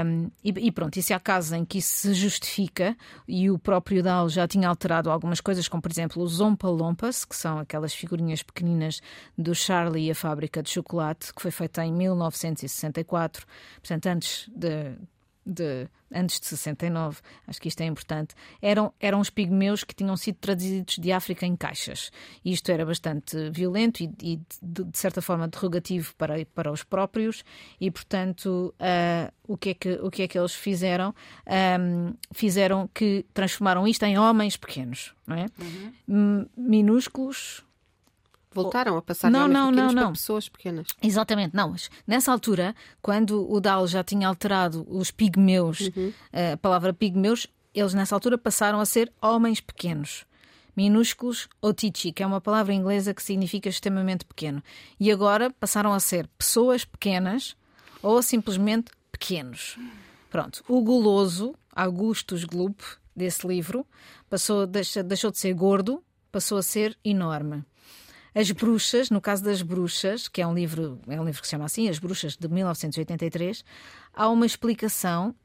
Um, 0.06 0.30
e, 0.44 0.50
e 0.68 0.72
pronto, 0.72 0.96
e 0.98 1.02
se 1.02 1.12
há 1.12 1.20
casos 1.20 1.54
em 1.54 1.66
que 1.66 1.80
isso 1.80 2.02
se 2.02 2.14
justifica, 2.14 2.96
e 3.28 3.50
o 3.50 3.58
próprio 3.58 4.04
Dahl 4.04 4.30
já 4.30 4.48
tinha 4.48 4.70
alterado 4.70 5.10
algumas 5.10 5.42
coisas, 5.42 5.68
como 5.68 5.82
por 5.82 5.92
exemplo 5.92 6.22
os 6.22 6.40
Ompa 6.40 6.68
Lompas, 6.68 7.26
que 7.26 7.36
são 7.36 7.58
aquelas 7.58 7.96
figurinhas 7.96 8.44
pequeninas 8.44 9.02
do 9.36 9.56
Charlie 9.56 10.06
e 10.06 10.12
a 10.12 10.16
Fábrica 10.16 10.62
de 10.62 10.70
Chocolate, 10.70 11.34
que 11.34 11.42
foi 11.42 11.50
feita 11.50 11.84
em 11.84 11.92
1964, 11.92 13.44
portanto 13.82 14.06
antes 14.06 14.48
de 14.56 14.96
de 15.46 15.88
antes 16.14 16.42
de 16.42 16.46
69, 16.48 17.20
acho 17.48 17.62
que 17.62 17.70
isto 17.70 17.80
é 17.80 17.86
importante, 17.86 18.36
eram, 18.62 18.94
eram 19.00 19.22
os 19.22 19.30
pigmeus 19.30 19.82
que 19.84 19.96
tinham 19.96 20.18
sido 20.18 20.36
trazidos 20.36 20.98
de 20.98 21.10
África 21.12 21.46
em 21.46 21.56
caixas. 21.56 22.12
E 22.44 22.52
isto 22.52 22.70
era 22.70 22.86
bastante 22.86 23.50
violento 23.50 24.04
e, 24.04 24.12
e 24.22 24.40
de, 24.62 24.84
de 24.84 24.98
certa 24.98 25.22
forma 25.22 25.48
derrogativo 25.48 26.14
para, 26.18 26.46
para 26.54 26.70
os 26.72 26.84
próprios, 26.84 27.46
e 27.80 27.90
portanto, 27.90 28.74
ah, 28.80 29.32
o, 29.48 29.56
que 29.58 29.70
é 29.70 29.74
que, 29.74 29.94
o 30.04 30.12
que 30.12 30.24
é 30.24 30.28
que 30.28 30.38
eles 30.38 30.54
fizeram? 30.54 31.16
Ahm, 31.46 32.14
fizeram 32.34 32.90
que 32.94 33.26
transformaram 33.34 33.88
isto 33.88 34.04
em 34.04 34.18
homens 34.18 34.58
pequenos, 34.58 35.14
não 35.26 35.38
é? 35.38 35.46
M- 36.08 36.46
Minúsculos, 36.58 37.64
Voltaram 38.54 38.98
a 38.98 39.02
passar 39.02 39.32
Não, 39.32 39.48
não, 39.48 39.72
não, 39.72 39.92
não. 39.92 40.12
pessoas 40.12 40.50
pequenas. 40.50 40.88
Exatamente, 41.02 41.56
não, 41.56 41.74
nessa 42.06 42.32
altura, 42.32 42.76
quando 43.02 43.50
o 43.50 43.60
Dahl 43.62 43.88
já 43.88 44.04
tinha 44.04 44.28
alterado 44.28 44.86
os 44.90 45.10
pigmeus, 45.10 45.90
a 46.54 46.58
palavra 46.58 46.94
pigmeus, 46.94 47.48
eles 47.74 47.94
nessa 47.94 48.14
altura 48.16 48.38
passaram 48.38 48.80
a 48.80 48.86
ser 48.86 49.12
homens 49.22 49.62
pequenos. 49.62 50.26
Minúsculos 50.76 51.50
ou 51.62 51.74
tichi, 51.74 52.12
que 52.12 52.24
é 52.24 52.26
uma 52.26 52.40
palavra 52.42 52.74
inglesa 52.74 53.14
que 53.14 53.22
significa 53.24 53.68
extremamente 53.70 54.26
pequeno. 54.26 54.64
E 55.00 55.12
agora 55.12 55.50
passaram 55.52 55.94
a 55.94 56.00
ser 56.00 56.28
pessoas 56.38 56.86
pequenas 56.86 57.56
ou 58.02 58.22
simplesmente 58.22 58.92
pequenos. 59.12 59.78
Pronto, 60.30 60.64
o 60.68 60.82
guloso, 60.82 61.54
Augustus 61.76 62.46
Gloop, 62.46 62.82
desse 63.16 63.46
livro, 63.46 63.86
passou, 64.30 64.66
deixou 64.66 65.30
de 65.30 65.38
ser 65.38 65.54
gordo, 65.54 66.02
passou 66.32 66.58
a 66.58 66.64
ser 66.64 66.98
enorme. 67.04 67.66
As 68.34 68.50
Bruxas, 68.52 69.10
no 69.10 69.20
caso 69.20 69.44
das 69.44 69.62
Bruxas, 69.62 70.28
que 70.28 70.42
é 70.42 70.48
um 70.48 70.54
livro, 70.54 71.00
é 71.08 71.20
um 71.20 71.26
livro 71.26 71.42
que 71.42 71.48
se 71.48 71.52
chama 71.52 71.66
assim, 71.66 71.90
As 71.90 72.00
Bruxas 72.00 72.38
de 72.38 72.48
1983, 72.48 73.64
há 74.14 74.30
uma 74.30 74.46
explicação 74.46 75.36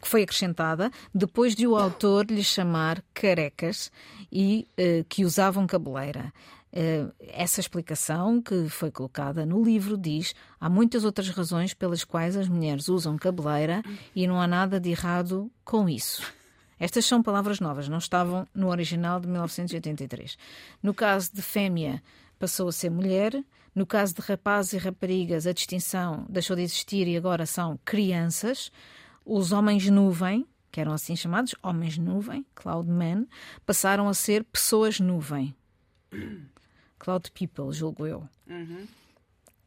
que 0.00 0.08
foi 0.08 0.22
acrescentada 0.22 0.90
depois 1.14 1.54
de 1.54 1.66
o 1.66 1.76
autor 1.76 2.26
lhe 2.26 2.42
chamar 2.42 3.02
carecas 3.12 3.92
e 4.32 4.66
uh, 4.78 5.04
que 5.08 5.24
usavam 5.24 5.66
cabeleira. 5.66 6.32
Uh, 6.72 7.12
essa 7.28 7.60
explicação 7.60 8.42
que 8.42 8.68
foi 8.68 8.90
colocada 8.90 9.46
no 9.46 9.62
livro 9.62 9.96
diz 9.96 10.34
há 10.58 10.68
muitas 10.68 11.04
outras 11.04 11.28
razões 11.28 11.72
pelas 11.72 12.02
quais 12.02 12.36
as 12.36 12.48
mulheres 12.48 12.88
usam 12.88 13.16
cabeleira 13.16 13.82
e 14.16 14.26
não 14.26 14.40
há 14.40 14.46
nada 14.46 14.80
de 14.80 14.90
errado 14.90 15.48
com 15.64 15.88
isso. 15.88 16.22
Estas 16.78 17.04
são 17.04 17.22
palavras 17.22 17.60
novas, 17.60 17.88
não 17.88 17.98
estavam 17.98 18.46
no 18.54 18.68
original 18.68 19.20
de 19.20 19.28
1983. 19.28 20.36
No 20.82 20.92
caso 20.92 21.30
de 21.32 21.42
fêmea, 21.42 22.02
passou 22.38 22.68
a 22.68 22.72
ser 22.72 22.90
mulher. 22.90 23.42
No 23.74 23.86
caso 23.86 24.14
de 24.14 24.20
rapazes 24.20 24.74
e 24.74 24.78
raparigas, 24.78 25.46
a 25.46 25.52
distinção 25.52 26.26
deixou 26.28 26.54
de 26.54 26.62
existir 26.62 27.08
e 27.08 27.16
agora 27.16 27.46
são 27.46 27.78
crianças. 27.84 28.70
Os 29.24 29.52
homens 29.52 29.88
nuvem, 29.88 30.46
que 30.70 30.80
eram 30.80 30.92
assim 30.92 31.16
chamados, 31.16 31.54
homens 31.62 31.98
nuvem, 31.98 32.44
cloud 32.54 32.88
men, 32.88 33.26
passaram 33.64 34.08
a 34.08 34.14
ser 34.14 34.44
pessoas 34.44 35.00
nuvem. 35.00 35.54
Cloud 36.98 37.30
people, 37.32 37.70
julgo 37.70 38.06
eu. 38.06 38.26
Uhum. 38.48 38.86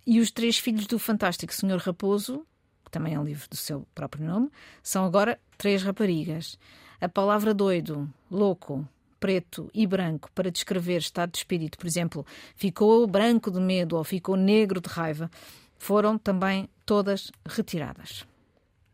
E 0.08 0.20
os 0.20 0.32
três 0.32 0.58
filhos 0.58 0.88
do 0.88 0.98
fantástico 0.98 1.54
Senhor 1.54 1.78
Raposo, 1.80 2.48
que 2.84 2.90
também 2.90 3.14
é 3.14 3.20
um 3.20 3.24
livro 3.24 3.48
do 3.48 3.56
seu 3.56 3.86
próprio 3.94 4.26
nome, 4.26 4.50
são 4.82 5.06
agora 5.06 5.40
três 5.56 5.84
raparigas. 5.84 6.58
A 7.00 7.08
palavra 7.08 7.54
doido, 7.54 8.10
louco, 8.30 8.88
preto 9.20 9.70
e 9.74 9.86
branco 9.86 10.30
para 10.34 10.52
descrever 10.52 10.98
estado 10.98 11.32
de 11.32 11.38
espírito, 11.40 11.78
por 11.78 11.88
exemplo, 11.88 12.26
ficou 12.56 13.06
branco 13.08 13.52
de 13.52 13.60
medo 13.60 13.96
ou 13.98 14.04
ficou 14.04 14.36
negro 14.36 14.82
de 14.82 14.90
raiva, 14.90 15.30
foram 15.78 16.18
também 16.18 16.70
todas 16.86 17.32
retiradas. 17.48 18.26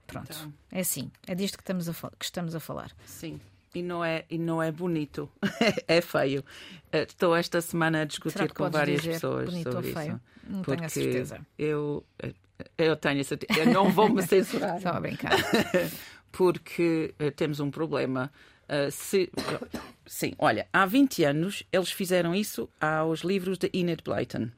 Pronto. 0.08 0.32
Então, 0.32 0.54
é 0.72 0.82
assim. 0.82 1.12
É 1.28 1.34
disto 1.34 1.58
que 1.58 1.64
estamos 1.64 1.90
a, 1.90 1.94
que 1.94 2.26
estamos 2.26 2.56
a 2.56 2.60
falar. 2.60 2.92
Sim. 3.06 3.40
E 3.74 3.82
não 3.82 4.06
é, 4.06 4.26
e 4.30 4.38
não 4.38 4.62
é 4.62 4.72
bonito. 4.72 5.30
é 5.88 6.00
feio. 6.02 6.44
Eh, 6.92 7.04
estou 7.04 7.36
esta 7.36 7.60
semana 7.62 8.02
a 8.02 8.06
discutir 8.06 8.52
com 8.54 8.70
várias 8.70 9.02
pessoas 9.02 9.52
sobre 9.52 9.90
isso. 9.90 10.22
Não 10.48 10.62
porque 10.62 10.76
tenho 10.76 10.86
a 10.86 10.90
certeza. 10.90 11.48
Eu, 11.58 12.04
eh, 12.20 12.34
eu 12.78 12.96
tenho 12.96 13.22
a 13.22 13.24
certeza. 13.24 13.60
Eu 13.60 13.74
não 13.74 13.90
vou 13.90 14.10
me 14.10 14.22
censurar. 14.28 14.80
Só 14.80 14.90
a 14.90 15.00
brincar. 15.00 15.32
porque 16.34 17.14
uh, 17.22 17.32
temos 17.32 17.62
um 17.62 17.72
problema. 17.72 18.30
Uh, 18.64 18.92
se, 18.92 19.32
sim, 20.06 20.34
olha, 20.38 20.68
há 20.74 20.86
20 20.86 21.24
anos 21.24 21.64
eles 21.72 21.92
fizeram 21.92 22.36
isso 22.36 22.68
aos 22.82 23.22
livros 23.22 23.58
de 23.58 23.70
Enid 23.72 24.02
Blyton. 24.04 24.50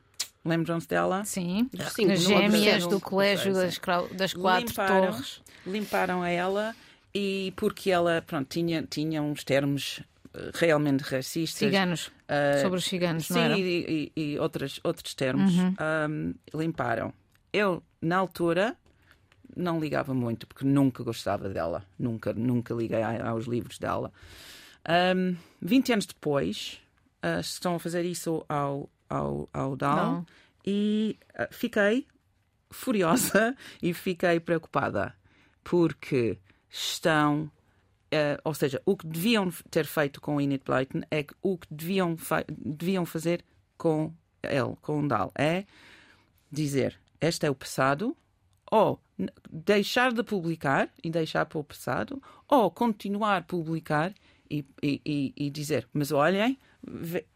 Lembram-se 0.43 0.87
dela? 0.87 1.25
Sim, 1.25 1.69
Sim 1.91 2.11
as 2.11 2.21
gêmeas 2.21 2.87
do 2.87 2.99
colégio 2.99 3.53
das, 3.53 3.79
das 4.11 4.33
quatro 4.33 4.67
limparam, 4.67 5.11
torres. 5.11 5.41
Limparam 5.65 6.21
a 6.21 6.29
ela 6.29 6.75
e 7.13 7.51
porque 7.55 7.89
ela 7.89 8.23
pronto, 8.25 8.47
tinha, 8.47 8.83
tinha 8.83 9.23
uns 9.23 9.43
termos 9.43 10.01
eh, 10.35 10.51
realmente 10.53 11.01
racistas. 11.01 11.57
Ciganos. 11.57 12.07
Uh, 12.29 12.61
sobre 12.61 12.79
os 12.79 12.85
ciganos, 12.85 13.25
sim, 13.25 13.33
não 13.33 13.41
era? 13.41 13.57
E, 13.57 14.11
e, 14.15 14.21
e 14.33 14.39
outros, 14.39 14.79
outros 14.83 15.13
termos. 15.15 15.51
Uhum. 15.51 15.75
Um, 16.09 16.33
limparam. 16.57 17.13
Eu, 17.51 17.81
na 18.01 18.17
altura, 18.17 18.75
não 19.55 19.79
ligava 19.79 20.13
muito, 20.13 20.47
porque 20.47 20.65
nunca 20.65 21.03
gostava 21.03 21.49
dela. 21.49 21.85
Nunca, 21.97 22.33
nunca 22.33 22.73
liguei 22.73 23.01
aos 23.01 23.45
livros 23.45 23.77
dela. 23.77 24.11
Um, 25.15 25.35
20 25.61 25.93
anos 25.93 26.05
depois, 26.05 26.79
uh, 27.23 27.39
estão 27.39 27.75
a 27.75 27.79
fazer 27.79 28.03
isso 28.05 28.45
ao, 28.47 28.89
ao, 29.09 29.49
ao 29.51 29.75
Dal 29.75 30.25
e 30.65 31.17
uh, 31.39 31.47
fiquei 31.51 32.05
furiosa 32.69 33.55
e 33.81 33.93
fiquei 33.93 34.39
preocupada 34.39 35.15
porque 35.63 36.37
estão. 36.69 37.51
Uh, 38.13 38.39
ou 38.43 38.53
seja, 38.53 38.81
o 38.85 38.95
que 38.95 39.07
deviam 39.07 39.49
ter 39.69 39.85
feito 39.85 40.21
com 40.21 40.39
Enid 40.39 40.61
Blyton 40.63 41.01
é 41.09 41.25
o 41.41 41.57
que 41.57 41.67
deviam, 41.71 42.15
deviam 42.47 43.05
fazer 43.05 43.43
com 43.77 44.13
ele, 44.43 44.75
com 44.81 45.03
o 45.03 45.07
Dal, 45.07 45.31
é 45.35 45.65
dizer: 46.51 46.99
este 47.19 47.47
é 47.47 47.49
o 47.49 47.55
passado, 47.55 48.15
ou 48.75 48.99
deixar 49.49 50.11
de 50.11 50.21
publicar 50.21 50.89
e 51.01 51.09
deixar 51.09 51.45
para 51.45 51.59
o 51.59 51.63
passado, 51.63 52.21
ou 52.45 52.69
continuar 52.69 53.37
a 53.37 53.41
publicar 53.41 54.13
e, 54.51 54.65
e, 54.83 55.33
e 55.37 55.49
dizer: 55.49 55.87
mas 55.93 56.11
olhem, 56.11 56.59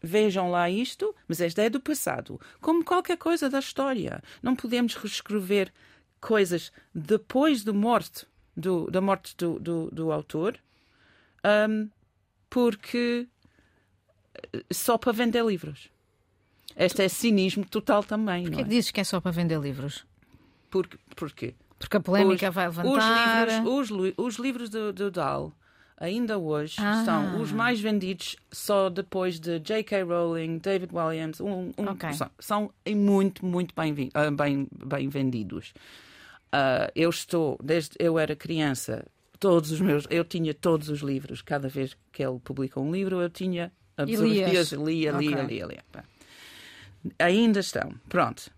vejam 0.02 0.50
lá 0.50 0.68
isto, 0.68 1.14
mas 1.26 1.40
esta 1.40 1.62
é 1.62 1.70
do 1.70 1.80
passado. 1.80 2.38
Como 2.60 2.84
qualquer 2.84 3.16
coisa 3.16 3.48
da 3.48 3.58
história. 3.58 4.22
Não 4.42 4.54
podemos 4.54 4.94
reescrever 4.94 5.72
coisas 6.20 6.70
depois 6.94 7.64
da 7.64 7.72
morte 7.72 8.26
do, 8.54 8.90
da 8.90 9.00
morte 9.00 9.34
do, 9.38 9.58
do, 9.58 9.90
do 9.90 10.12
autor, 10.12 10.58
um, 11.70 11.88
porque 12.50 13.26
eh, 14.52 14.60
só 14.70 14.98
para 14.98 15.12
vender 15.12 15.42
livros. 15.42 15.88
Este 16.76 17.02
é 17.02 17.08
cinismo 17.08 17.64
total 17.64 18.04
também. 18.04 18.44
Porquê 18.44 18.60
é? 18.60 18.64
que 18.64 18.68
dizes 18.68 18.90
que 18.90 19.00
é 19.00 19.04
só 19.04 19.22
para 19.22 19.30
vender 19.30 19.58
livros? 19.58 20.04
Porque, 20.70 20.98
porquê? 21.16 21.54
Porque 21.78 21.96
a 21.96 22.00
polémica 22.00 22.48
os, 22.48 22.54
vai 22.54 22.66
levantar. 22.66 23.48
Os 23.66 23.90
livros, 23.90 24.14
os, 24.16 24.24
os 24.26 24.34
livros 24.36 24.68
do, 24.68 24.92
do 24.92 25.10
Dahl 25.10 25.52
ainda 26.00 26.38
hoje 26.38 26.76
ah. 26.78 27.04
são 27.04 27.40
os 27.42 27.52
mais 27.52 27.78
vendidos 27.78 28.34
só 28.50 28.88
depois 28.88 29.38
de 29.38 29.60
J.K. 29.60 30.02
Rowling, 30.02 30.58
David 30.58 30.94
Williams, 30.94 31.40
um, 31.40 31.70
um, 31.76 31.90
okay. 31.90 32.14
são, 32.14 32.30
são, 32.38 32.72
muito, 32.96 33.44
muito 33.44 33.74
bem, 33.74 34.10
ah, 34.14 34.30
bem, 34.30 34.66
bem 34.72 35.08
vendidos. 35.10 35.74
Uh, 36.52 36.90
eu 36.96 37.10
estou, 37.10 37.58
desde 37.62 37.94
eu 37.98 38.18
era 38.18 38.34
criança, 38.34 39.06
todos 39.38 39.70
os 39.70 39.80
meus, 39.80 40.04
eu 40.10 40.24
tinha 40.24 40.54
todos 40.54 40.88
os 40.88 41.00
livros. 41.00 41.42
Cada 41.42 41.68
vez 41.68 41.96
que 42.10 42.24
ele 42.24 42.40
publica 42.40 42.80
um 42.80 42.90
livro, 42.90 43.20
eu 43.20 43.28
tinha 43.28 43.70
absorvias, 43.96 44.72
lia, 44.72 45.12
lia, 45.12 45.14
okay. 45.14 45.44
lia, 45.44 45.66
lia. 45.66 45.84
Ainda 47.18 47.60
estão. 47.60 47.92
Pronto. 48.08 48.50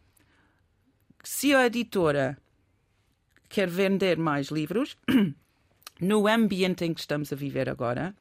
Se 1.22 1.54
a 1.54 1.66
editora 1.66 2.36
quer 3.48 3.68
vender 3.68 4.18
mais 4.18 4.48
livros, 4.48 4.96
no 6.00 6.26
ambiente 6.26 6.84
em 6.84 6.92
que 6.92 7.00
estamos 7.00 7.32
a 7.32 7.36
viver 7.36 7.68
agora, 7.68 8.14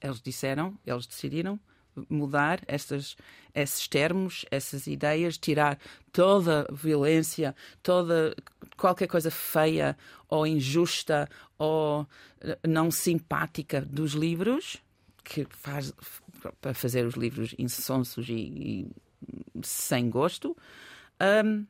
eles 0.00 0.20
disseram, 0.20 0.78
eles 0.86 1.06
decidiram 1.06 1.60
mudar 2.08 2.60
essas, 2.66 3.16
esses 3.54 3.86
termos, 3.86 4.44
essas 4.50 4.86
ideias, 4.86 5.38
tirar 5.38 5.78
toda 6.12 6.66
violência, 6.72 7.54
toda 7.82 8.34
qualquer 8.76 9.06
coisa 9.06 9.30
feia 9.30 9.96
ou 10.28 10.46
injusta 10.46 11.28
ou 11.58 12.06
não 12.66 12.90
simpática 12.90 13.80
dos 13.82 14.12
livros, 14.12 14.82
que 15.22 15.46
faz 15.50 15.92
para 16.60 16.74
fazer 16.74 17.06
os 17.06 17.14
livros 17.14 17.54
insonsos 17.58 18.28
e, 18.28 18.34
e 18.34 18.90
sem 19.62 20.10
gosto. 20.10 20.56
Um, 21.44 21.64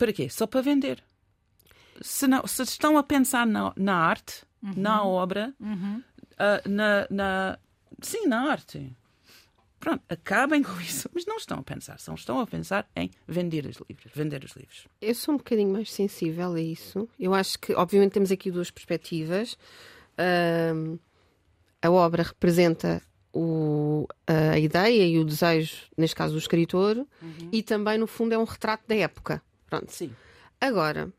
para 0.00 0.14
quê? 0.14 0.30
Só 0.30 0.46
para 0.46 0.62
vender. 0.62 1.04
Se, 2.00 2.26
não, 2.26 2.46
se 2.46 2.62
estão 2.62 2.96
a 2.96 3.02
pensar 3.02 3.46
na, 3.46 3.70
na 3.76 3.94
arte, 3.94 4.46
uhum. 4.62 4.72
na 4.74 5.04
obra, 5.04 5.54
uhum. 5.60 6.02
uh, 6.32 6.68
na, 6.68 7.06
na, 7.10 7.58
sim, 8.00 8.26
na 8.26 8.50
arte. 8.50 8.96
Pronto, 9.78 10.02
acabem 10.08 10.62
com 10.62 10.80
isso. 10.80 11.10
Mas 11.12 11.26
não 11.26 11.36
estão 11.36 11.58
a 11.58 11.62
pensar, 11.62 12.00
são, 12.00 12.14
estão 12.14 12.40
a 12.40 12.46
pensar 12.46 12.88
em 12.96 13.10
vender 13.28 13.66
os 13.66 13.76
livros, 13.86 14.12
vender 14.14 14.42
os 14.42 14.52
livros. 14.52 14.88
Eu 15.02 15.14
sou 15.14 15.34
um 15.34 15.36
bocadinho 15.36 15.70
mais 15.70 15.92
sensível 15.92 16.54
a 16.54 16.60
isso. 16.60 17.06
Eu 17.18 17.34
acho 17.34 17.58
que, 17.58 17.74
obviamente, 17.74 18.12
temos 18.12 18.32
aqui 18.32 18.50
duas 18.50 18.70
perspectivas. 18.70 19.58
Uh, 20.16 20.98
a 21.82 21.90
obra 21.90 22.22
representa 22.22 23.02
o, 23.34 24.08
a 24.26 24.58
ideia 24.58 25.06
e 25.06 25.18
o 25.18 25.24
desejo, 25.26 25.76
neste 25.94 26.16
caso 26.16 26.32
do 26.32 26.38
escritor, 26.38 26.96
uhum. 26.96 27.48
e 27.52 27.62
também, 27.62 27.98
no 27.98 28.06
fundo, 28.06 28.32
é 28.32 28.38
um 28.38 28.44
retrato 28.44 28.84
da 28.88 28.96
época. 28.96 29.42
Pronto. 29.70 29.90
Sim. 29.90 30.14
Agora, 30.60 31.10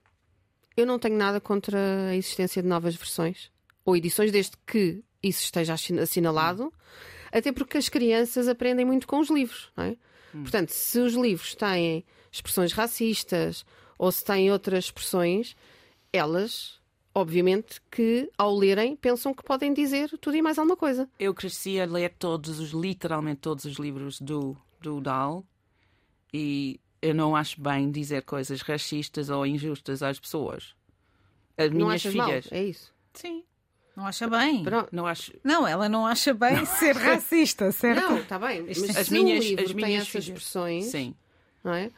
eu 0.77 0.85
não 0.85 0.99
tenho 0.99 1.17
nada 1.17 1.41
contra 1.41 2.09
a 2.09 2.15
existência 2.15 2.61
de 2.61 2.67
novas 2.67 2.95
versões 2.95 3.49
ou 3.83 3.95
edições, 3.95 4.31
desde 4.31 4.55
que 4.67 5.03
isso 5.23 5.43
esteja 5.43 5.73
assinalado, 5.73 6.63
uhum. 6.63 6.71
até 7.31 7.51
porque 7.51 7.77
as 7.77 7.89
crianças 7.89 8.47
aprendem 8.47 8.85
muito 8.85 9.07
com 9.07 9.19
os 9.19 9.29
livros, 9.29 9.71
não 9.75 9.85
é? 9.85 9.97
Uhum. 10.33 10.43
Portanto, 10.43 10.69
se 10.69 10.99
os 10.99 11.13
livros 11.13 11.55
têm 11.55 12.05
expressões 12.31 12.73
racistas 12.73 13.65
ou 13.97 14.11
se 14.11 14.23
têm 14.23 14.51
outras 14.51 14.85
expressões, 14.85 15.55
elas 16.13 16.79
obviamente 17.13 17.81
que 17.91 18.29
ao 18.37 18.55
lerem 18.55 18.95
pensam 18.95 19.33
que 19.33 19.43
podem 19.43 19.73
dizer 19.73 20.09
tudo 20.19 20.37
e 20.37 20.41
mais 20.41 20.57
alguma 20.57 20.77
coisa. 20.77 21.09
Eu 21.19 21.33
cresci 21.33 21.79
a 21.79 21.85
ler 21.85 22.13
todos 22.17 22.59
os, 22.59 22.71
literalmente 22.71 23.41
todos 23.41 23.65
os 23.65 23.75
livros 23.77 24.19
do, 24.19 24.55
do 24.79 25.01
Dahl 25.01 25.45
e 26.33 26.79
eu 27.01 27.13
não 27.15 27.35
acho 27.35 27.59
bem 27.61 27.89
dizer 27.91 28.23
coisas 28.23 28.61
racistas 28.61 29.29
ou 29.29 29.45
injustas 29.45 30.01
às 30.03 30.19
pessoas. 30.19 30.75
As 31.57 31.69
minhas 31.69 32.01
filhas. 32.01 32.15
Mal, 32.49 32.59
é 32.59 32.63
isso. 32.63 32.93
Sim. 33.13 33.43
Não 33.95 34.05
acha 34.07 34.27
bem? 34.27 34.63
Pronto. 34.63 34.89
Não 34.91 35.05
acho. 35.05 35.33
Não, 35.43 35.67
ela 35.67 35.89
não 35.89 36.05
acha 36.07 36.33
bem 36.33 36.65
ser 36.65 36.95
racista, 36.95 37.71
certo? 37.71 38.01
Não, 38.01 38.17
está 38.19 38.39
bem. 38.39 38.63
Mas 38.63 38.77
As 38.95 39.07
se 39.07 39.13
minhas- 39.13 39.45
as 39.45 39.65
tem 39.67 39.75
minhas 39.75 40.01
essas 40.03 40.07
filhas- 40.07 40.27
expressões, 40.27 40.85
Sim. 40.85 41.13
não 41.63 41.73
é? 41.73 41.91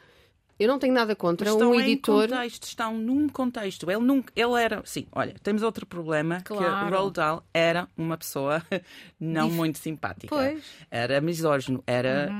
Eu 0.58 0.68
não 0.68 0.78
tenho 0.78 0.94
nada 0.94 1.16
contra 1.16 1.48
estão 1.50 1.70
um 1.72 1.74
em 1.80 1.82
editor. 1.82 2.28
contexto, 2.28 2.62
estão 2.64 2.96
num 2.96 3.28
contexto. 3.28 3.90
Ele 3.90 4.00
nunca, 4.00 4.32
ele 4.36 4.62
era, 4.62 4.82
sim, 4.84 5.06
olha, 5.12 5.34
temos 5.42 5.62
outro 5.62 5.84
problema 5.84 6.36
que 6.38 6.44
Claro. 6.54 6.86
o 6.86 6.90
Roald 6.90 7.12
Dahl 7.14 7.44
era 7.52 7.88
uma 7.96 8.16
pessoa 8.16 8.62
não 9.18 9.50
muito 9.50 9.78
simpática. 9.78 10.28
Pois. 10.34 10.54
Uhum. 10.58 10.86
Era 10.90 11.20
misógino, 11.20 11.82
era 11.86 12.30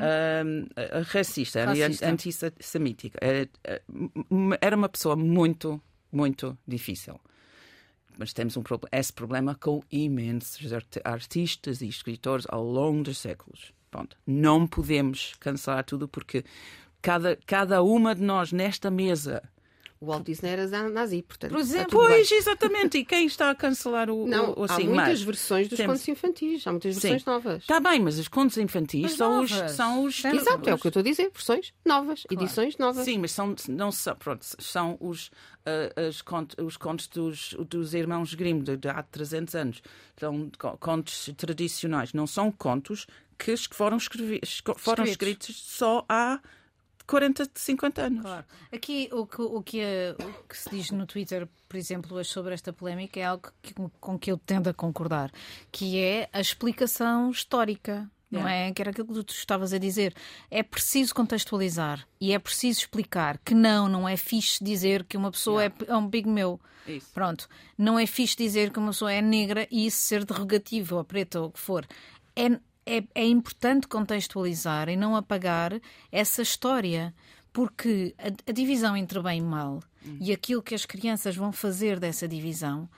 hum, 0.45 0.63
uh, 0.63 1.03
racista, 1.13 1.59
era 1.61 1.71
Racista. 1.75 2.09
antissemítico. 2.09 3.17
Era, 3.21 3.49
uh, 3.69 4.57
era 4.61 4.77
uma 4.77 4.89
pessoa 4.89 5.17
muito, 5.17 5.81
muito 6.13 6.57
difícil. 6.67 7.21
Mas 8.17 8.33
temos 8.33 8.57
um 8.57 8.63
esse 8.93 9.13
problema 9.13 9.57
com 9.57 9.83
imensos 9.91 10.73
art- 10.73 10.99
artistas 11.05 11.81
e 11.83 11.89
escritores 11.89 12.47
ao 12.49 12.63
longo 12.63 13.03
dos 13.03 13.19
séculos. 13.19 13.73
Pronto. 13.91 14.17
Não 14.27 14.67
podemos 14.67 15.35
cancelar 15.41 15.85
tudo 15.85 16.07
porque 16.09 16.45
cada, 17.05 17.39
cada 17.47 17.83
uma 17.83 18.15
de 18.15 18.23
nós 18.23 18.51
nesta 18.51 18.91
mesa. 18.91 19.43
O 20.01 20.07
Walt 20.07 20.25
Disney 20.27 20.51
era 20.51 20.89
nazi, 20.91 21.23
portanto. 21.23 21.51
Por 21.53 21.61
exemplo. 21.61 21.89
tudo 21.91 22.09
bem. 22.09 22.17
Pois, 22.17 22.31
exatamente. 22.31 22.99
E 22.99 23.05
quem 23.07 23.27
está 23.27 23.49
a 23.51 23.55
cancelar 23.55 24.11
o, 24.11 24.27
Não, 24.27 24.51
o, 24.51 24.61
o 24.61 24.63
há 24.65 24.67
assim, 24.67 24.85
muitas 24.87 25.07
mas- 25.09 25.23
versões 25.23 25.69
dos 25.69 25.77
temos- 25.79 25.95
contos 26.01 26.09
infantis, 26.09 26.67
há 26.67 26.71
muitas 26.73 26.95
Sim. 26.97 27.01
versões 27.01 27.25
novas. 27.25 27.63
Está 27.63 27.81
bem, 27.81 28.01
mas 28.01 28.19
os 28.19 28.29
contos 28.29 28.59
infantis 28.59 29.03
Mas 29.03 29.13
são 29.13 29.41
os, 29.43 29.51
são 29.73 30.05
os. 30.05 30.23
Exato, 30.25 30.69
é 30.69 30.75
o 30.75 30.79
que 30.79 30.87
eu 30.87 30.91
estou 30.91 31.01
a 31.01 31.03
dizer. 31.05 31.31
Versões 31.33 31.73
novas, 31.87 32.25
edições 32.31 32.77
novas. 32.77 33.05
Sim, 33.05 33.19
mas 33.19 33.33
são, 33.33 33.55
não 33.69 33.91
são, 33.93 34.15
pronto, 34.17 34.45
são 34.59 34.99
os, 35.01 35.31
as 36.09 36.21
cont- 36.21 36.55
os 36.61 36.77
contos 36.77 37.07
dos, 37.09 37.55
dos 37.67 37.95
irmãos 37.95 38.35
Grimm 38.35 38.63
de, 38.63 38.77
de 38.77 38.89
há 38.89 39.03
300 39.03 39.55
anos. 39.55 39.83
São 40.19 40.51
co- 40.59 40.77
contos 40.77 41.31
tradicionais, 41.37 42.13
não 42.13 42.27
são 42.27 42.51
contos 42.53 43.07
que 43.39 43.57
foram, 43.73 43.97
escrevi- 43.97 44.41
foram 44.77 45.05
Escritos. 45.05 45.49
escritos 45.49 45.57
só 45.79 46.05
há 46.09 46.41
40, 47.07 47.49
50 47.55 48.03
anos. 48.03 48.23
Claro. 48.23 48.45
Aqui 48.73 49.09
o 49.13 49.27
que, 49.27 49.43
o, 49.43 49.63
que 49.63 49.81
é- 49.81 50.15
o 50.19 50.49
que 50.49 50.57
se 50.57 50.71
diz 50.71 50.91
no 50.91 51.07
Twitter, 51.07 51.47
por 51.69 51.77
exemplo, 51.77 52.17
hoje 52.17 52.31
sobre 52.31 52.55
esta 52.55 52.73
polémica 52.73 53.21
é 53.21 53.25
algo 53.25 53.51
que- 53.63 53.75
com 54.01 54.19
que 54.19 54.31
eu 54.33 54.39
tendo 54.39 54.69
a 54.71 54.75
concordar, 54.75 55.31
que 55.71 55.99
é 55.99 56.29
a 56.33 56.41
explicação 56.41 57.31
histórica. 57.31 58.11
Não 58.31 58.49
é? 58.49 58.73
Que 58.73 58.83
era 58.83 58.91
aquilo 58.91 59.07
que 59.07 59.23
tu 59.23 59.31
estavas 59.33 59.73
a 59.73 59.79
dizer. 59.79 60.13
É 60.51 60.61
preciso 60.61 61.15
contextualizar 61.15 62.05
e 62.21 62.33
é 62.33 62.39
preciso 62.41 62.81
explicar 62.81 63.39
que 63.45 63.55
não, 63.55 63.89
não 63.89 64.09
é 64.09 64.17
fixe 64.17 64.65
dizer 64.65 65.05
que 65.05 65.17
uma 65.17 65.31
pessoa 65.31 65.65
é, 65.67 65.73
é 65.87 65.95
um 65.97 66.11
pigmeu. 66.11 66.61
Isso. 66.85 67.13
Pronto. 67.15 67.49
Não 67.79 67.97
é 67.97 68.07
fixe 68.07 68.37
dizer 68.37 68.73
que 68.73 68.79
uma 68.81 68.91
pessoa 68.91 69.13
é 69.13 69.23
negra 69.23 69.69
e 69.71 69.87
isso 69.87 69.99
ser 69.99 70.25
derogativo 70.25 70.97
ou 70.97 71.05
preta 71.05 71.39
ou 71.43 71.47
o 71.47 71.51
que 71.53 71.61
for. 71.61 71.87
É, 72.35 72.59
é, 72.87 73.05
é 73.15 73.27
importante 73.27 73.87
contextualizar 73.89 74.89
e 74.89 74.97
não 74.97 75.17
apagar 75.17 75.73
essa 76.11 76.43
história. 76.43 77.15
Porque 77.53 78.15
a, 78.19 78.51
a 78.51 78.53
divisão 78.53 78.97
entre 78.97 79.23
bem 79.23 79.39
e 79.39 79.43
mal 79.43 79.81
e 80.21 80.33
aquilo 80.33 80.63
que 80.63 80.75
as 80.75 80.85
crianças 80.85 81.37
vão 81.37 81.53
fazer 81.53 82.01
dessa 82.01 82.27
divisão 82.27 82.89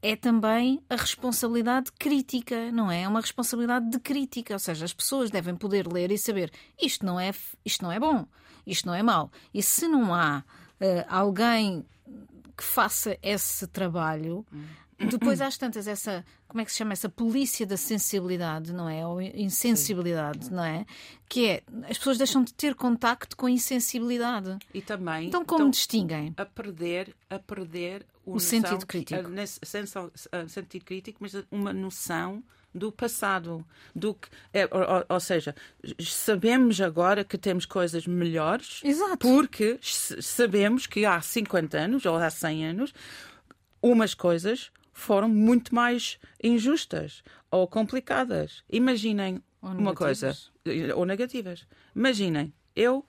é 0.00 0.14
também 0.14 0.80
a 0.88 0.94
responsabilidade 0.94 1.90
crítica, 1.92 2.70
não 2.70 2.90
é? 2.90 3.02
É 3.02 3.08
uma 3.08 3.20
responsabilidade 3.20 3.90
de 3.90 3.98
crítica, 3.98 4.54
ou 4.54 4.58
seja, 4.58 4.84
as 4.84 4.92
pessoas 4.92 5.30
devem 5.30 5.56
poder 5.56 5.92
ler 5.92 6.12
e 6.12 6.18
saber 6.18 6.52
isto 6.80 7.04
não 7.04 7.18
é, 7.18 7.32
isto 7.64 7.82
não 7.82 7.90
é 7.90 7.98
bom, 7.98 8.26
isto 8.66 8.86
não 8.86 8.94
é 8.94 9.02
mau. 9.02 9.30
E 9.52 9.62
se 9.62 9.88
não 9.88 10.14
há 10.14 10.44
eh, 10.80 11.04
alguém 11.08 11.84
que 12.56 12.62
faça 12.62 13.18
esse 13.22 13.66
trabalho, 13.66 14.46
depois 14.98 15.40
às 15.40 15.56
tantas 15.56 15.86
essa, 15.86 16.24
como 16.48 16.60
é 16.62 16.64
que 16.64 16.72
se 16.72 16.78
chama 16.78 16.92
essa 16.94 17.08
polícia 17.08 17.66
da 17.66 17.76
sensibilidade, 17.76 18.72
não 18.72 18.88
é? 18.88 19.06
Ou 19.06 19.20
insensibilidade, 19.20 20.50
não 20.52 20.64
é? 20.64 20.86
Que 21.28 21.46
é, 21.46 21.62
as 21.88 21.98
pessoas 21.98 22.16
deixam 22.18 22.42
de 22.42 22.54
ter 22.54 22.74
contacto 22.74 23.36
com 23.36 23.46
a 23.46 23.50
insensibilidade. 23.50 24.56
E 24.72 24.80
também 24.80 25.28
Então 25.28 25.44
como 25.44 25.58
estão 25.60 25.70
distinguem? 25.70 26.32
a 26.36 26.44
perder, 26.46 27.14
a 27.28 27.38
perder 27.38 28.06
O 28.24 28.34
noção- 28.34 28.48
sentido 28.48 28.86
crítico. 28.86 29.20
a 29.20 29.46
senso- 29.66 30.10
a 30.32 30.48
sentido 30.48 30.84
crítico, 30.84 31.18
mas 31.20 31.34
uma 31.50 31.72
noção 31.72 32.42
do 32.74 32.92
passado, 32.92 33.64
do 33.94 34.14
que, 34.14 34.28
é, 34.52 34.64
ou, 34.66 35.04
ou- 35.08 35.20
seja, 35.20 35.54
sabemos 36.00 36.80
agora 36.80 37.24
que 37.24 37.36
temos 37.38 37.64
coisas 37.66 38.06
melhores, 38.06 38.80
Exato. 38.84 39.18
porque 39.18 39.78
sabemos 39.82 40.86
que 40.86 41.04
há 41.04 41.20
50 41.20 41.78
anos 41.78 42.04
ou 42.06 42.16
há 42.16 42.30
100 42.30 42.66
anos 42.66 42.92
umas 43.82 44.14
coisas 44.14 44.70
foram 44.98 45.28
muito 45.28 45.74
mais 45.74 46.18
injustas 46.42 47.22
ou 47.50 47.66
complicadas. 47.66 48.62
Imaginem 48.70 49.42
Ou 49.62 49.70
uma 49.70 49.94
coisa 49.94 50.36
ou 50.94 51.04
negativas. 51.06 51.66
Imaginem, 51.94 52.52
eu 52.74 53.04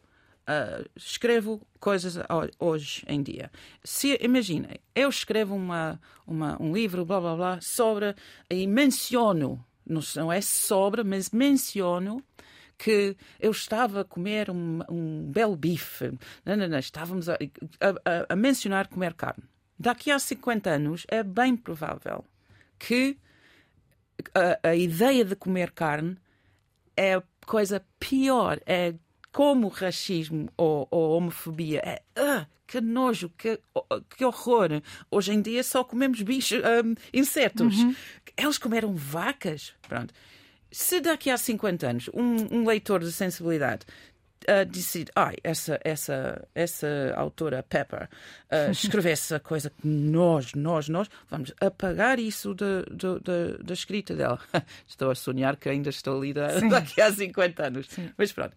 ah, 0.47 0.83
escrevo 0.95 1.61
coisas 1.79 2.15
ho- 2.17 2.49
hoje 2.59 3.03
em 3.07 3.21
dia. 3.21 3.51
Se 3.83 4.17
imaginem, 4.21 4.79
eu 4.95 5.09
escrevo 5.09 5.55
uma, 5.55 5.99
uma, 6.25 6.61
um 6.61 6.73
livro, 6.73 7.05
blá 7.05 7.19
blá 7.19 7.35
blá, 7.35 7.61
sobre 7.61 8.15
e 8.49 8.65
menciono, 8.67 9.63
não, 10.15 10.31
é 10.31 10.41
sobre, 10.41 11.03
mas 11.03 11.31
menciono 11.31 12.23
que 12.77 13.17
eu 13.39 13.51
estava 13.51 14.01
a 14.01 14.05
comer 14.05 14.49
um, 14.49 14.79
um 14.89 15.29
belo 15.29 15.55
bife. 15.57 16.11
Não, 16.45 16.55
não, 16.55 16.67
não, 16.67 16.79
estávamos 16.79 17.27
a- 17.27 17.37
a- 17.81 18.25
a 18.29 18.35
mencionar 18.35 18.87
comer 18.87 19.13
carne. 19.15 19.43
Daqui 19.79 20.11
a 20.11 20.19
50 20.19 20.69
anos 20.69 21.05
é 21.07 21.23
bem 21.23 21.55
provável 21.55 22.25
que 22.77 23.17
a, 24.33 24.69
a 24.69 24.75
ideia 24.75 25.23
de 25.23 25.35
comer 25.35 25.71
carne 25.71 26.17
é 26.97 27.15
a 27.15 27.23
coisa 27.45 27.81
pior. 27.97 28.59
É 28.65 28.93
como 29.31 29.67
o 29.67 29.69
racismo 29.69 30.49
ou, 30.57 30.85
ou 30.91 31.17
homofobia. 31.17 31.79
É 31.85 32.01
ah, 32.17 32.45
que 32.67 32.81
nojo, 32.81 33.29
que, 33.37 33.59
que 34.17 34.25
horror. 34.25 34.81
Hoje 35.09 35.33
em 35.33 35.41
dia 35.41 35.63
só 35.63 35.83
comemos 35.83 36.21
bichos, 36.21 36.59
hum, 36.59 36.95
insetos. 37.13 37.75
Eles 38.35 38.57
comeram 38.57 38.93
vacas. 38.93 39.73
Pronto. 39.87 40.13
Se 40.71 40.99
daqui 40.99 41.29
a 41.29 41.37
50 41.37 41.87
anos 41.87 42.09
um, 42.13 42.57
um 42.57 42.67
leitor 42.67 42.99
de 42.99 43.11
sensibilidade 43.11 43.85
uh, 44.47 44.65
decide, 44.65 45.11
ai, 45.15 45.35
essa, 45.43 45.79
essa, 45.83 46.47
essa 46.53 47.13
autora 47.15 47.63
Pepper 47.63 48.09
uh, 48.51 48.71
escreveu 48.71 49.11
essa 49.11 49.39
coisa 49.39 49.69
que 49.69 49.87
nós, 49.87 50.53
nós, 50.53 50.89
nós, 50.89 51.09
vamos 51.29 51.53
apagar 51.59 52.19
isso 52.19 52.53
da, 52.53 52.81
da, 53.63 53.73
escrita 53.73 54.15
dela. 54.15 54.39
estou 54.87 55.09
a 55.09 55.15
sonhar 55.15 55.55
que 55.57 55.69
ainda 55.69 55.89
estou 55.89 56.17
ali 56.17 56.33
da- 56.33 56.59
daqui 56.59 57.01
a 57.01 57.11
50 57.11 57.67
anos. 57.67 57.87
Mas 58.17 58.31
pronto. 58.31 58.55